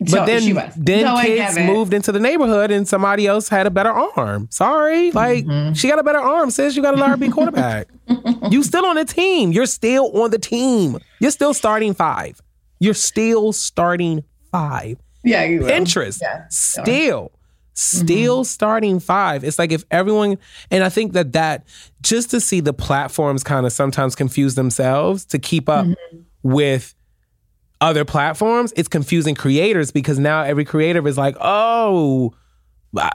[0.00, 0.72] But So- then, she was.
[0.76, 4.46] then No, kids moved into the neighborhood and somebody else had a better arm.
[4.50, 5.10] Sorry.
[5.10, 5.72] Like, Mm-hmm.
[5.74, 6.76] she got a better arm, sis.
[6.76, 7.88] You got to let her be quarterback.
[8.50, 9.50] you still on the team.
[9.52, 10.98] You're still on the team.
[11.20, 12.40] You're still starting five.
[12.80, 14.98] You're still starting five.
[15.24, 15.68] yeah, you will.
[15.68, 16.44] Pinterest, Yeah.
[16.48, 17.32] still,
[17.74, 19.42] still starting five.
[19.44, 20.38] It's like if everyone,
[20.70, 21.64] and I think that that
[22.02, 25.86] just to see the platforms kind of sometimes confuse themselves to keep up
[26.42, 26.94] with
[27.80, 32.34] other platforms, it's confusing creators because now every creator is like, oh.
[32.96, 33.10] uh,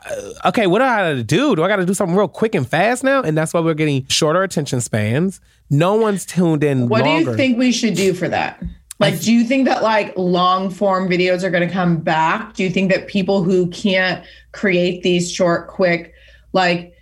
[0.46, 1.56] Okay, what do I gotta do?
[1.56, 3.22] Do I gotta do something real quick and fast now?
[3.22, 5.42] And that's why we're getting shorter attention spans.
[5.70, 7.26] No one's tuned in What longer.
[7.26, 8.64] do you think we should do for that?
[9.00, 12.54] Like, do you think that like long form videos are going to come back?
[12.54, 16.14] Do you think that people who can't create these short, quick,
[16.54, 16.94] like,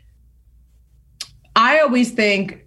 [1.55, 2.65] I always think,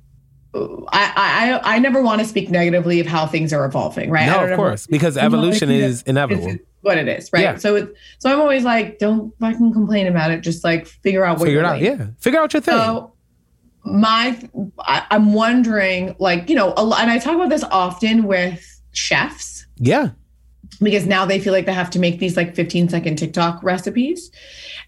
[0.55, 4.26] I I I never want to speak negatively of how things are evolving, right?
[4.26, 6.48] No, of course, because evolution is inevitable.
[6.48, 7.42] It's what it is, right?
[7.42, 7.57] Yeah.
[7.57, 10.42] So it's so I'm always like, don't fucking complain about it.
[10.42, 11.78] Just like figure out what Figure you're out.
[11.78, 11.98] doing.
[11.98, 12.07] Yeah.
[12.18, 12.74] Figure out your thing.
[12.74, 13.14] So
[13.84, 14.38] my,
[14.78, 18.80] I, I'm wondering, like you know, a lot, and I talk about this often with
[18.92, 20.11] chefs yeah.
[20.80, 24.30] because now they feel like they have to make these like 15 second TikTok recipes,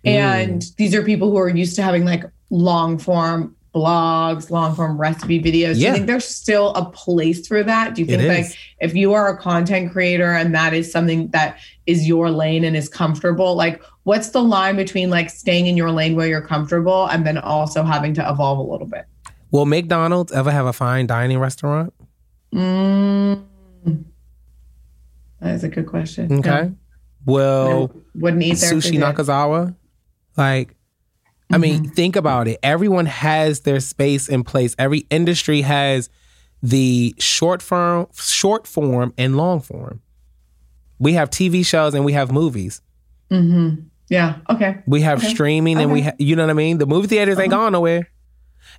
[0.04, 0.76] and mm.
[0.76, 5.40] these are people who are used to having like long form blogs, long form recipe
[5.40, 5.74] videos.
[5.74, 7.94] Do you think there's still a place for that?
[7.94, 11.58] Do you think like if you are a content creator and that is something that
[11.84, 15.90] is your lane and is comfortable, like what's the line between like staying in your
[15.90, 19.04] lane where you're comfortable and then also having to evolve a little bit?
[19.50, 21.92] Will McDonald's ever have a fine dining restaurant?
[22.54, 23.44] Mm,
[25.40, 26.32] that is a good question.
[26.38, 26.62] Okay.
[26.62, 26.76] No,
[27.26, 28.72] Will wouldn't eat there.
[28.72, 29.74] Sushi Nakazawa?
[30.36, 30.75] Like,
[31.52, 31.92] I mean, Mm-hmm.
[31.92, 32.58] think about it.
[32.62, 34.74] Everyone has their space in place.
[34.78, 36.08] Every industry has
[36.62, 40.00] the short form, short form, and long form.
[40.98, 42.80] We have TV shows and we have movies.
[43.30, 43.82] Mm-hmm.
[44.08, 44.38] Yeah.
[44.50, 44.78] Okay.
[44.86, 45.28] We have Okay.
[45.34, 46.78] streaming and we, ha- you know what I mean.
[46.78, 48.08] The movie theaters ain't gone nowhere.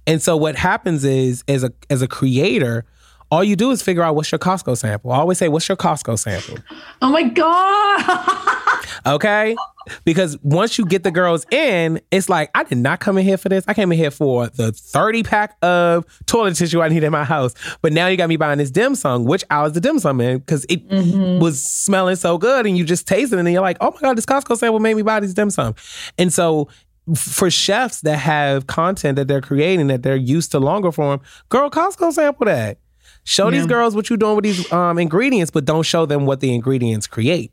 [0.05, 2.85] And so what happens is, as a as a creator,
[3.29, 5.11] all you do is figure out what's your Costco sample.
[5.11, 6.63] I always say, what's your Costco sample?
[7.01, 8.53] Oh my god.
[9.05, 9.55] Okay.
[10.03, 13.37] Because once you get the girls in, it's like, I did not come in here
[13.37, 13.63] for this.
[13.67, 17.23] I came in here for the 30 pack of toilet tissue I need in my
[17.23, 17.53] house.
[17.81, 20.19] But now you got me buying this dim sum, which I was the dim sum
[20.19, 21.39] in because it mm-hmm.
[21.39, 23.99] was smelling so good and you just taste it and then you're like, oh my
[24.01, 25.75] God, this Costco sample made me buy these dim sum.
[26.17, 26.67] And so
[27.15, 31.69] for chefs that have content that they're creating that they're used to longer form, girl,
[31.69, 32.79] Costco sample that.
[33.27, 36.39] Show these girls what you're doing with these um, ingredients, but don't show them what
[36.39, 37.51] the ingredients create.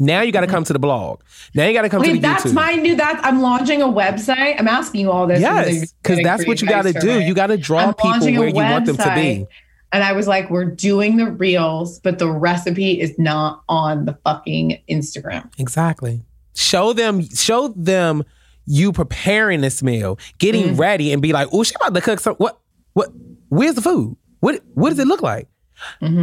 [0.00, 1.20] Now you got to come to the blog.
[1.54, 2.44] Now you got to come Okay, to the that's YouTube.
[2.46, 2.96] That's my new.
[2.96, 4.56] That I'm launching a website.
[4.58, 5.40] I'm asking you all this.
[5.40, 7.20] yes, because that's what you got to do.
[7.20, 9.46] You got to draw I'm people where you want them to be.
[9.92, 14.18] And I was like, we're doing the reels, but the recipe is not on the
[14.24, 15.48] fucking Instagram.
[15.60, 16.24] Exactly.
[16.56, 17.22] Show them.
[17.28, 18.24] Show them
[18.66, 20.78] you preparing this meal, getting Mm.
[20.80, 22.34] ready, and be like, "Oh, she about to cook some.
[22.36, 22.58] What?
[22.94, 23.10] What?
[23.50, 24.16] Where's the food?
[24.44, 24.60] What?
[24.74, 25.48] What does it look like?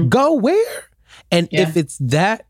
[0.10, 0.84] Go where?
[1.32, 1.56] And Mm-hmm.
[1.56, 1.62] Yeah.
[1.70, 2.46] if it's that,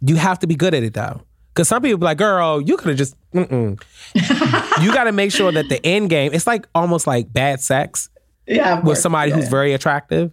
[0.00, 1.22] you have to be good at it though.
[1.54, 3.80] Because some people be like, girl, you could have just, mm-mm.
[4.82, 8.08] you got to make sure that the end game, it's like almost like bad sex
[8.46, 10.32] Yeah, with somebody Yeah, who's very attractive.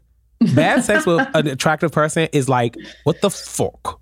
[0.55, 3.99] Bad sex with an attractive person is like, what the fuck?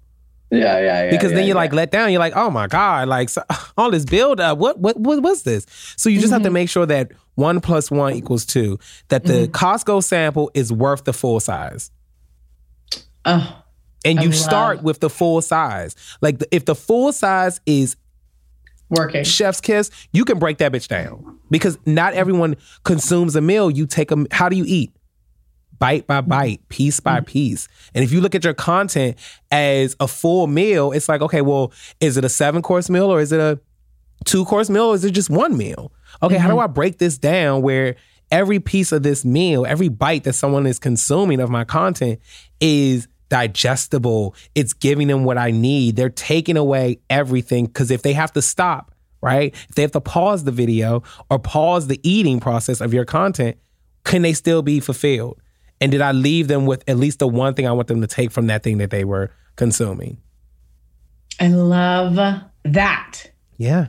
[0.49, 1.11] Yeah, yeah, yeah.
[1.11, 1.61] Because yeah, then you're yeah.
[1.61, 2.11] like let down.
[2.11, 3.43] You're like, oh my god, like so,
[3.77, 4.57] all this build up.
[4.57, 5.65] What what what was this?
[5.97, 6.33] So you just Mm-hmm.
[6.35, 8.79] have to make sure that one plus one equals two.
[9.09, 9.51] That the Mm-hmm.
[9.51, 11.91] Costco sample is worth the full size.
[13.25, 13.63] Oh,
[14.05, 15.95] And I you love- start with the full size.
[16.21, 17.97] Like the, if the full size is
[18.89, 19.25] working.
[19.25, 23.69] chef's kiss, you can break that bitch down because not everyone consumes a meal.
[23.69, 24.25] You take a.
[24.31, 24.93] How do you eat?
[25.79, 27.25] Bite by bite, piece by mm-hmm.
[27.25, 27.67] piece.
[27.93, 29.17] And if you look at your content
[29.51, 33.21] as a full meal, it's like, okay, well, is it a seven course meal or
[33.21, 33.59] is it a
[34.25, 35.91] two course meal or is it just one meal?
[36.23, 36.63] Okay, how do mm-hmm.
[36.63, 37.95] I break this down where
[38.31, 42.19] every piece of this meal, every bite that someone is consuming of my content
[42.59, 44.35] is digestible.
[44.55, 45.95] It's giving them what I need.
[45.95, 49.53] They're taking away everything because if they have to stop, right?
[49.69, 53.57] If they have to pause the video or pause the eating process of your content,
[54.03, 55.39] can they still be fulfilled?
[55.79, 58.07] And did I leave them with at least the one thing I want them to
[58.07, 60.17] take from that thing that they were consuming?
[61.39, 62.15] I love
[62.63, 63.31] that.
[63.57, 63.87] Yeah.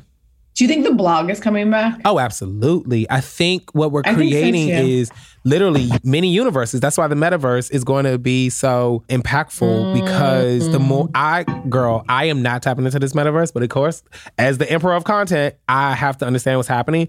[0.59, 2.01] Do you think the blog is coming back?
[2.05, 3.09] Oh, absolutely.
[3.09, 5.09] I think what we're I think so, creating is
[5.45, 6.81] literally many universes.
[6.81, 11.13] That's why the metaverse is going to be so impactful because the more mm-hmm.
[11.15, 14.03] I, girl, I am not tapping into this metaverse, but of course,
[14.37, 17.07] as the emperor of content, I have to understand what's happening.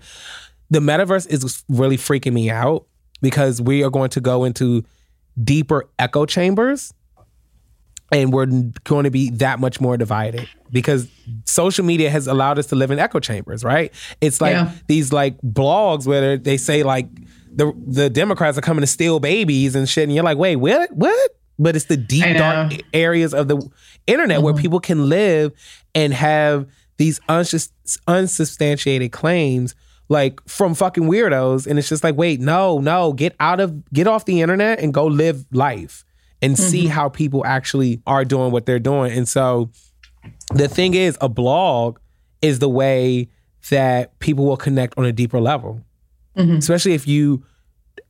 [0.70, 2.86] The metaverse is really freaking me out
[3.22, 4.84] because we are going to go into
[5.42, 6.94] deeper echo chambers
[8.12, 8.48] and we're
[8.84, 11.08] going to be that much more divided because
[11.46, 13.94] social media has allowed us to live in echo chambers, right?
[14.22, 14.72] It's like Yeah.
[14.88, 17.08] these like blogs where they say like
[17.52, 20.92] the the Democrats are coming to steal babies and shit, and you're like, wait, what?
[20.94, 21.32] What?
[21.58, 23.62] But it's the deep dark areas of the
[24.08, 24.62] internet where mm-hmm.
[24.62, 25.52] people can live
[25.94, 26.68] and have
[26.98, 27.72] these unsus-
[28.08, 29.76] unsubstantiated claims
[30.10, 34.08] like from fucking weirdos and it's just like wait no no get out of get
[34.08, 36.04] off the internet and go live life
[36.42, 36.92] and see mm-hmm.
[36.92, 39.12] how people actually are doing what they're doing.
[39.12, 39.70] And so
[40.54, 42.00] the thing is a blog
[42.42, 43.28] is the way
[43.70, 45.82] that people will connect on a deeper level.
[46.38, 46.56] Mm-hmm.
[46.58, 47.44] Especially if you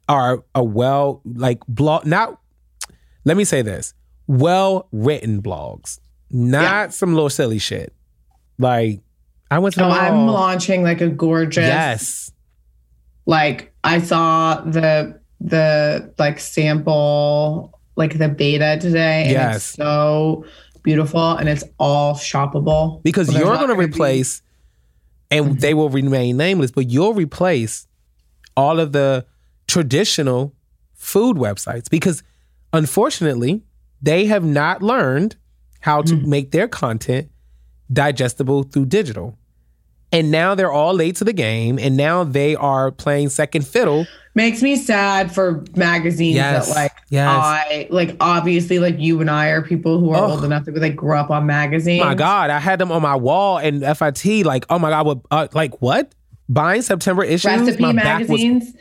[0.08, 2.40] are a well like blog not
[3.26, 3.94] let me say this
[4.28, 6.00] well written blogs
[6.32, 6.90] not Yeah.
[6.90, 7.94] some little silly shit.
[8.58, 9.02] Like
[9.52, 11.66] i went to the Oh, I'm launching like a gorgeous.
[11.66, 12.32] yes
[13.26, 19.24] Like I saw the the like sample like the beta today.
[19.24, 19.56] And Yes.
[19.56, 20.46] It's so
[20.84, 24.42] beautiful and it's all shoppable because So you're going to be- replace
[25.32, 25.60] and mm-hmm.
[25.60, 27.88] they will remain nameless but you'll replace
[28.58, 29.26] all of the
[29.68, 30.54] traditional
[30.96, 32.24] food websites because
[32.74, 33.64] unfortunately
[34.02, 35.36] they have not learned
[35.82, 36.26] how to mm.
[36.26, 37.30] make their content
[37.92, 39.38] digestible through digital
[40.12, 44.06] and now they're all late to the game and now they are playing second fiddle
[44.36, 47.28] makes me sad for magazines Yes, that like yes.
[47.30, 50.32] I like obviously like you and I are people who are Oh.
[50.32, 52.04] old enough to like grow up on magazines.
[52.04, 55.20] my god i had them on my wall and fit like oh my god what,
[55.32, 56.14] uh, like what
[56.48, 58.74] buying september issues Recipe back was magazines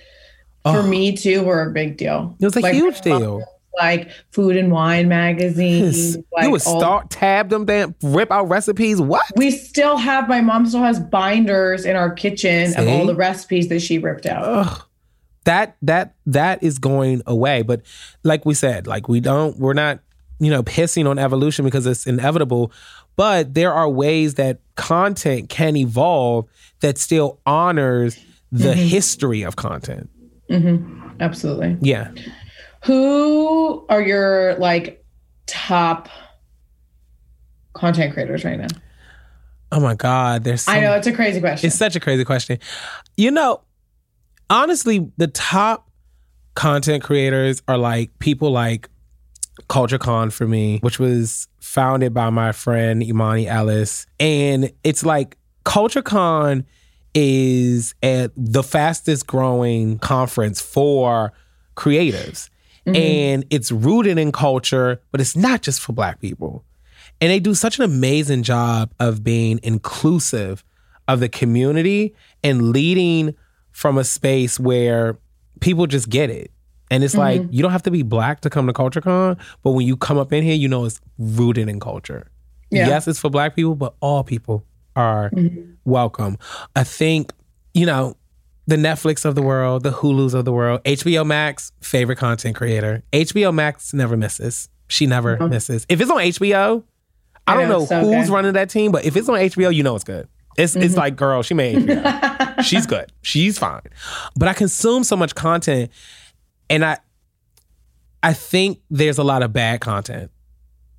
[0.63, 2.37] for me too were a big deal.
[2.41, 3.43] it was a Like, huge deal
[3.79, 6.17] Like food and wine magazines.
[6.33, 9.01] Like you would start tab them then rip out recipes.
[9.01, 9.25] What?
[9.37, 13.69] We still have my mom still has binders in our kitchen of all the recipes
[13.69, 14.45] that she ripped out.
[14.45, 14.83] Ugh.
[15.45, 17.63] That that that is going away.
[17.63, 17.83] But
[18.23, 20.01] like we said, like we don't we're not,
[20.39, 22.71] you know, pissing on evolution because it's inevitable.
[23.17, 26.47] But there are ways that content can evolve
[26.81, 28.17] that still honors
[28.53, 28.81] the Mm-hmm.
[28.81, 30.09] history of content.
[31.21, 31.77] Absolutely.
[31.81, 32.11] Yeah.
[32.85, 35.05] Who are your like
[35.47, 36.09] top
[37.73, 38.69] content creators right now?
[39.71, 40.45] Oh my God.
[40.45, 41.67] There's I so know it's a crazy question.
[41.67, 42.59] It's such a crazy question.
[43.17, 43.63] You know,
[44.49, 45.91] honestly, the top
[46.55, 48.89] content creators are like people like
[49.69, 54.07] Culture Con for me, which was founded by my friend Imani Ellis.
[54.19, 56.65] And it's like Culture Con
[57.15, 61.33] is at the fastest growing conference for
[61.77, 62.49] creatives.
[62.89, 62.97] Mm-hmm.
[62.97, 66.65] And it's rooted in culture, but it's not just for black people.
[67.21, 70.65] And they do such an amazing job of being inclusive
[71.09, 72.15] of the community
[72.45, 73.35] and leading
[73.73, 75.19] from a space where
[75.61, 76.53] people just get it.
[76.91, 77.53] And it's like mm-hmm.
[77.53, 80.33] you don't have to be black to come to CultureCon, but when you come up
[80.33, 82.31] in here, you know it's rooted in culture.
[82.71, 82.87] Yeah.
[82.87, 84.65] Yes, it's for black people, but all people
[84.97, 85.73] are mm-hmm.
[85.85, 86.39] welcome.
[86.77, 87.33] I think,
[87.75, 88.17] you know,
[88.69, 93.03] the Netflix of the world, the Hulus of the world, HBO Max, favorite content creator.
[93.13, 94.69] HBO Max never misses.
[94.89, 95.85] She never misses.
[95.89, 96.85] If it's on HBO,
[97.47, 98.17] I, I don't know, so who's good.
[98.25, 98.33] Mm-hmm.
[98.35, 100.29] running that team, but if it's on HBO, you know it's good.
[100.57, 102.63] It's it's like, girl, she made HBO.
[102.65, 103.11] She's good.
[103.23, 103.81] She's fine.
[104.37, 105.91] But I consume so much content
[106.69, 106.99] and I
[108.23, 110.31] I think there's a lot of bad content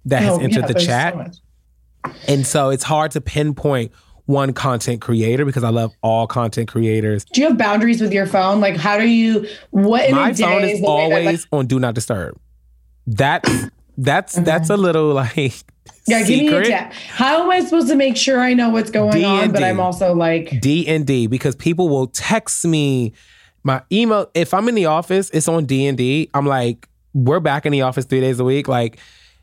[0.05, 1.35] that has Oh, entered yeah, the chat.
[1.35, 3.91] so and so it's hard to pinpoint
[4.29, 7.25] one content creator because I love all content creators.
[7.25, 8.61] Do you have boundaries with your phone?
[8.61, 9.47] Like, how do you?
[9.71, 12.39] What in My phone is is way that, like- always on do not disturb.
[13.07, 13.49] That's
[13.97, 15.63] that's that's a little like
[16.05, 16.93] yeah, give me a tip.
[16.93, 19.51] How am I supposed to make sure I know what's going on?
[19.51, 19.65] But D&D.
[19.65, 23.13] I'm also like, D and D because people will text me
[23.63, 26.29] my email if I'm in the office, it's on D and D.
[26.35, 28.67] I'm like, we're back in the office three days a week.
[28.67, 28.99] Like,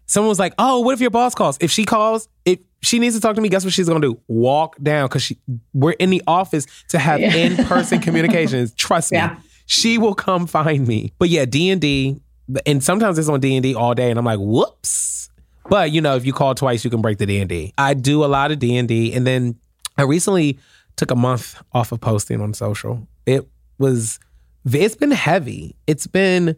[0.07, 1.59] someone was like, "Oh, what if your boss calls?
[1.61, 4.21] If she calls, if she needs to talk to me, guess what she's gonna do?
[4.29, 5.39] Walk down because she
[5.75, 7.35] we're in the office to have Yeah.
[7.35, 8.73] in person communications.
[8.77, 9.37] Trust me, Yeah.
[9.67, 11.13] she will come find me.
[11.19, 12.21] But yeah, D and D,
[12.65, 15.31] and sometimes it's on D and D all day, and I'm like, whoops.
[15.69, 17.73] But you know, if you call twice, you can break the D and D.
[17.77, 19.57] I do a lot of D and D, and then
[19.99, 20.59] I recently
[20.97, 23.07] took a month off of posting on social.
[23.27, 23.47] It
[23.79, 24.19] was,
[24.65, 25.75] it's been heavy.
[25.87, 26.57] It's been,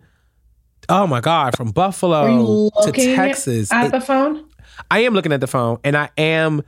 [0.89, 3.73] oh my god, from Buffalo to Texas.
[3.73, 4.45] at It- the phone?
[4.91, 6.63] I am looking at the phone, and I am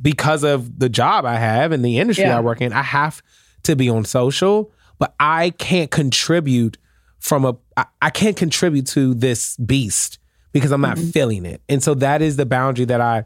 [0.00, 2.38] because of the job I have and the industry Yeah.
[2.38, 3.22] I work in, I have
[3.62, 6.76] to be on social, but I can't contribute
[7.20, 10.18] from a I, I can't contribute to this beast
[10.52, 11.00] because I'm Mm-hmm.
[11.00, 11.62] not feeling it.
[11.68, 13.24] And so that is the boundary that I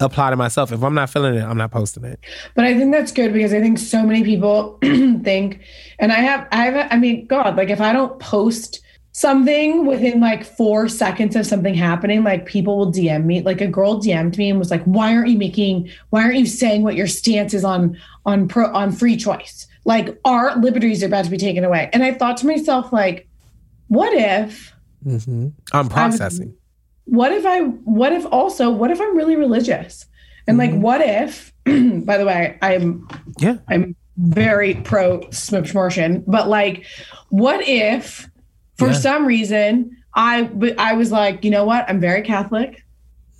[0.00, 0.72] apply to myself.
[0.72, 2.18] If I'm not feeling it, I'm not posting it.
[2.56, 5.60] But I think that's good because I think so many people think,
[6.00, 8.80] and I have, I have, I mean, God, like if I don't post
[9.14, 13.40] something within like four seconds of something happening, like people will DM me.
[13.40, 15.90] Like a girl DM'd me and was like, "Why aren't you making?
[16.10, 17.96] Why aren't you saying what your stance is on
[18.26, 19.66] on pro on free choice?
[19.84, 23.28] Like our liberties are about to be taken away." And I thought to myself, like,
[23.88, 24.74] what if?
[25.06, 25.48] Mm-hmm.
[25.72, 26.56] I'm processing.
[27.04, 30.06] what if I what if also what if I'm really religious?
[30.46, 33.08] And like what if by the way, I'm
[33.38, 33.58] yeah.
[33.68, 36.84] I'm very pro smipshmortion, but like
[37.28, 38.28] what if
[38.76, 38.94] for Yeah.
[38.94, 40.48] some reason I
[40.78, 41.88] I was like, you know what?
[41.88, 42.84] I'm very Catholic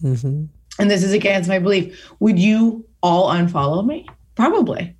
[0.02, 0.44] Mm-hmm.
[0.78, 2.10] and this is against my belief.
[2.20, 4.06] Would you all unfollow me?
[4.34, 4.94] Probably.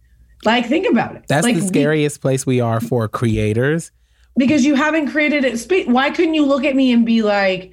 [0.45, 1.25] Like think about it.
[1.29, 3.91] That's like, the we- scariest place we are for creators.
[4.37, 5.89] because you haven't created it.
[5.89, 7.73] Why couldn't you look at me and be like,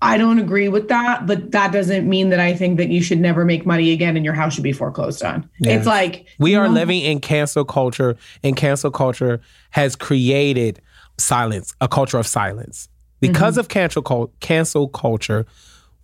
[0.00, 3.20] I don't agree with that, but that doesn't mean that I think that you should
[3.20, 5.48] never make money again and your house should be foreclosed on.
[5.60, 5.78] Yes.
[5.78, 6.72] It's like We are no.
[6.74, 9.40] living in cancel culture, and cancel culture
[9.70, 10.80] has created
[11.18, 12.88] silence, a culture of silence.
[13.20, 13.60] Because Mm-hmm.
[13.60, 15.46] of cancel cancel culture,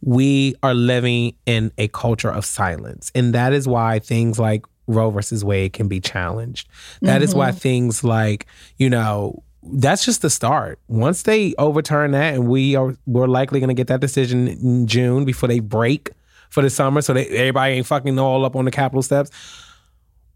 [0.00, 5.10] we are living in a culture of silence, and that is why things like Roe
[5.10, 6.68] versus Wade can be challenged.
[7.02, 7.58] That is why Mm-hmm.
[7.58, 8.46] things like
[8.78, 9.42] you know.
[9.64, 10.80] That's just the start.
[10.88, 14.88] Once they overturn that, and we are we're likely going to get that decision in
[14.88, 16.10] June before they break
[16.50, 19.30] for the summer, so they, everybody ain't fucking all up on the Capitol steps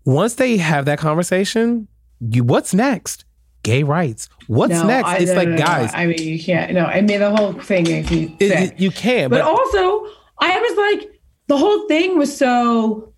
[0.04, 1.88] once they have that conversation,
[2.20, 3.24] you what's next?
[3.66, 4.28] Gay rights.
[4.46, 5.08] What's No, next?
[5.08, 6.72] I- it's no, like no, guys, I mean, you can't.
[6.72, 8.72] No, I mean the whole thing makes me sick.
[8.72, 9.28] it- you can't.
[9.30, 10.06] but But, also,
[10.38, 11.10] I was like,
[11.48, 13.12] the whole thing was so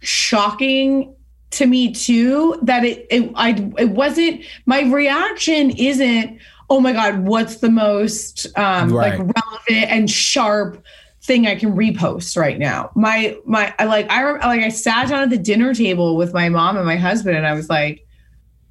[0.00, 1.14] shocking
[1.50, 6.38] to me too that it it I it wasn't my reaction isn't
[6.70, 10.82] oh my god what's the most um like relevant and sharp
[11.22, 15.22] thing I can repost right now my my I like I like I sat down
[15.24, 18.06] at the dinner table with my mom and my husband and I was like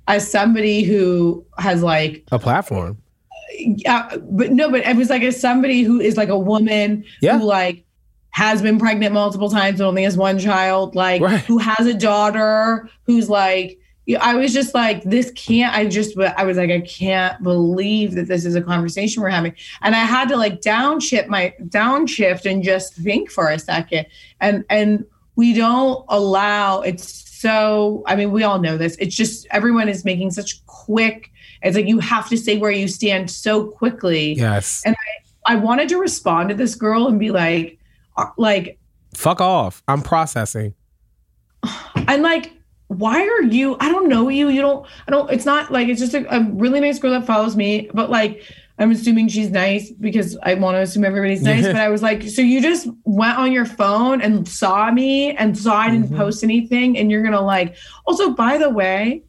[0.09, 2.97] as somebody who has like a platform.
[3.57, 7.37] yeah, but no, but it was like as somebody who is like a woman Yeah.
[7.37, 7.85] who like
[8.31, 11.39] has been pregnant multiple times and only has one child, like Right.
[11.41, 13.79] who has a daughter who's like,
[14.19, 15.75] I was just like, this can't.
[15.75, 19.53] I just, I was like, I can't believe that this is a conversation we're having,
[19.83, 24.07] and I had to like downshift my downshift and just think for a second,
[24.41, 25.05] and and
[25.35, 26.81] we don't allow.
[26.81, 28.03] It's so.
[28.05, 28.97] I mean, we all know this.
[28.99, 31.31] It's just everyone is making such quick.
[31.61, 34.33] It's like you have to say where you stand so quickly.
[34.33, 34.83] Yes.
[34.85, 34.95] And
[35.45, 37.79] I wanted to respond to this girl and be like,
[38.17, 38.77] uh, like,
[39.15, 39.81] Fuck off.
[39.87, 40.73] I'm processing.
[41.95, 42.51] I'm like,
[42.87, 43.77] why are you?
[43.79, 44.49] I don't know you.
[44.49, 44.85] You don't.
[45.07, 45.31] I don't.
[45.31, 48.43] It's not like it's just a, a really nice girl that follows me, but like.
[48.79, 51.65] I'm assuming she's nice because I want to assume everybody's nice.
[51.65, 55.57] but I was like, so you just went on your phone and saw me and
[55.57, 56.17] saw I didn't mm-hmm.
[56.17, 57.75] post anything, and you're gonna like.
[58.07, 59.23] Also, by the way,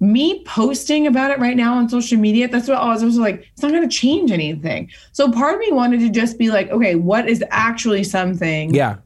[0.00, 3.18] me posting about it right now on social media, that's what I was, I was
[3.18, 4.90] like, it's not going to change anything.
[5.12, 8.74] So part of me wanted to just be like, okay, what is actually something?
[8.74, 8.96] Yeah.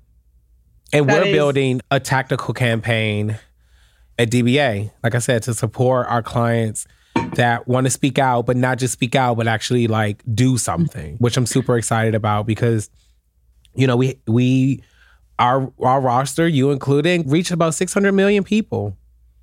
[0.93, 3.39] And we're is- building a tactical campaign
[4.21, 6.87] at DBA, like I said, to support our clients
[7.35, 11.17] that want to speak out, but not just speak out, but actually like do something,
[11.17, 12.91] which I'm super excited about because,
[13.75, 14.83] you know, we we
[15.39, 18.97] our our roster, you including, reached about 600 million people.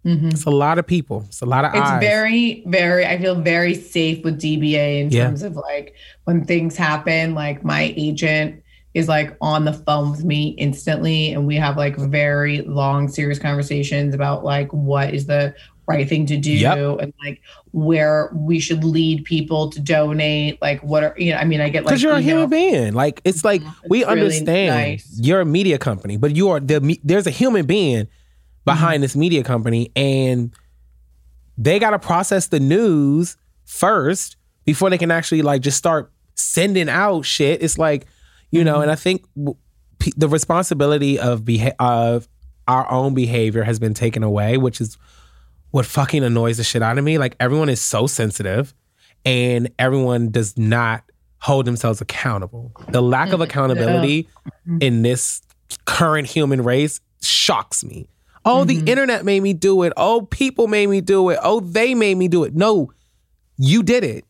[0.04, 1.26] It's a lot of people.
[1.28, 1.82] It's a lot of Mm-hmm.
[1.84, 2.02] It's eyes.
[2.02, 5.26] very, very, I feel very safe with DBA in Yeah.
[5.26, 5.94] terms of like
[6.24, 8.64] when things happen, like my agent
[8.96, 11.32] is like on the phone with me instantly.
[11.34, 15.54] And we have like very long, serious conversations about like what is the
[15.98, 17.00] right thing to do Yep.
[17.02, 20.62] and like where we should lead people to donate.
[20.62, 22.94] Like what are, you know, I mean, I get like, Because you're a human being.
[22.94, 25.20] Like it's like we really understand nice.
[25.22, 28.08] you're a media company, but you are the there's a human being
[28.66, 29.02] behind Mm-hmm.
[29.02, 30.54] this media company, and
[31.58, 36.90] they got to process the news first before they can actually like just start sending
[36.90, 37.62] out shit.
[37.64, 38.06] It's like
[38.52, 38.82] you know, Mm-hmm.
[38.84, 39.26] and I think
[40.18, 42.28] the responsibility of beha- of
[42.68, 44.98] our own behavior has been taken away, which is
[45.72, 47.18] what fucking annoys the shit out of me.
[47.18, 48.74] Like everyone is so sensitive
[49.26, 51.04] and everyone does not
[51.40, 52.72] hold themselves accountable.
[52.90, 53.44] The lack of mm-hmm.
[53.44, 54.30] accountability
[54.80, 55.42] in this
[55.86, 58.08] current human race shocks me.
[58.44, 58.88] Oh, the mm-hmm.
[58.88, 59.94] internet made me do it.
[59.98, 61.40] Oh, people made me do it.
[61.44, 62.56] Oh, they made me do it.
[62.56, 62.92] No,
[63.58, 64.26] you did it.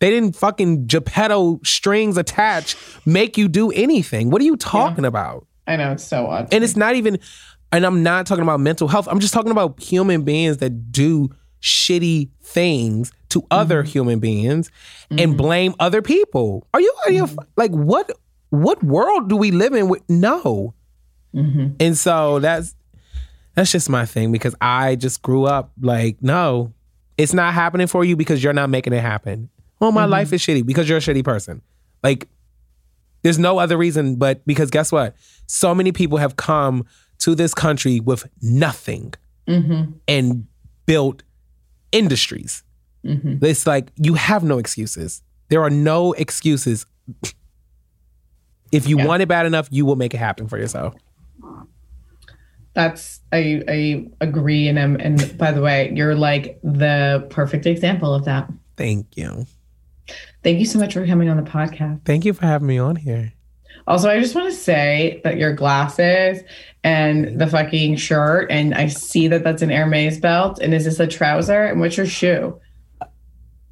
[0.00, 2.76] They didn't fucking Geppetto strings attached
[3.06, 4.30] make you do anything.
[4.30, 5.46] What are you talking about?
[5.66, 6.52] I know it's so odd.
[6.52, 7.18] And it's not even,
[7.74, 9.08] and I'm not talking about mental health.
[9.10, 13.48] I'm just talking about human beings that do shitty things to mm-hmm.
[13.50, 14.70] other human beings
[15.10, 15.36] and mm-hmm.
[15.36, 16.66] blame other people.
[16.72, 17.38] Are you, are you mm-hmm.
[17.56, 18.10] like what?
[18.50, 19.88] What world do we live in?
[19.88, 20.74] With no,
[21.80, 22.76] and so that's
[23.54, 26.72] that's just my thing because I just grew up like no,
[27.18, 29.50] it's not happening for you because you're not making it happen.
[29.80, 31.62] Well, my life is shitty because you're a shitty person.
[32.04, 32.28] Like
[33.22, 35.16] there's no other reason but because guess what?
[35.46, 36.86] So many people have come
[37.24, 39.14] to this country with nothing
[39.48, 39.92] mm-hmm.
[40.06, 40.46] and
[40.84, 41.22] built
[41.90, 42.62] industries.
[43.02, 43.42] Mm-hmm.
[43.42, 45.22] It's like you have no excuses.
[45.48, 46.84] There are no excuses.
[48.72, 50.94] if you want it bad enough, you will make it happen for yourself.
[52.74, 58.12] That's I I agree, and I'm and by the way, you're like the perfect example
[58.12, 58.52] of that.
[58.76, 59.46] Thank you.
[60.42, 62.04] Thank you so much for coming on the podcast.
[62.04, 63.32] Thank you for having me on here.
[63.86, 66.42] Also, I just want to say that your glasses
[66.82, 70.58] and the fucking shirt, and I see that that's an Hermes belt.
[70.60, 71.64] And is this a trouser?
[71.64, 72.58] And what's your shoe?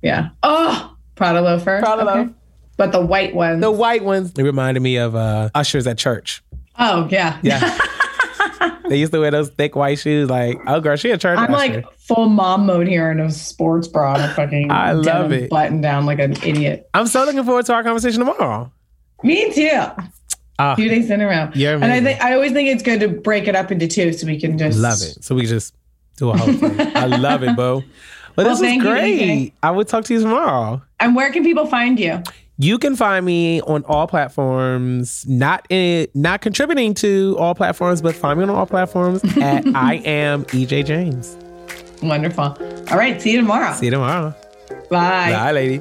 [0.03, 0.31] Yeah.
[0.43, 1.81] Oh, Prada loafer.
[1.81, 2.19] Prada Okay.
[2.21, 2.35] loafer.
[2.77, 3.61] But the white ones.
[3.61, 6.43] The white ones, It reminded me of uh, ushers at church.
[6.79, 7.39] oh yeah.
[7.43, 7.79] Yeah.
[8.89, 10.29] they used to wear those thick white shoes.
[10.31, 11.75] Like, oh girl, she a church I'm usher.
[11.75, 15.33] like full mom mode here in a sports bra and a fucking I love denim
[15.33, 15.51] it.
[15.51, 16.89] button down like an idiot.
[16.95, 18.73] I'm so looking forward to our conversation tomorrow.
[19.23, 19.71] Me too.
[20.59, 21.51] Ah, Two days in a row.
[21.55, 24.13] You're and I think I always think it's good to break it up into two
[24.13, 25.25] so we can just love it.
[25.25, 25.75] So we just
[26.17, 26.79] do a whole thing.
[26.97, 27.83] I love it, boo.
[28.37, 29.21] But Well, this you, great.
[29.21, 29.53] EJ.
[29.63, 30.83] I will talk to you tomorrow.
[31.01, 32.23] And where can people find you?
[32.59, 38.15] You can find me on all platforms, not in, not contributing to all platforms, but
[38.15, 41.37] find me on all platforms at I am EJ James.
[42.03, 42.57] Wonderful.
[42.91, 43.21] All right.
[43.21, 43.73] See you tomorrow.
[43.75, 44.35] See you tomorrow.
[44.91, 45.31] Bye.
[45.33, 45.81] Bye, lady.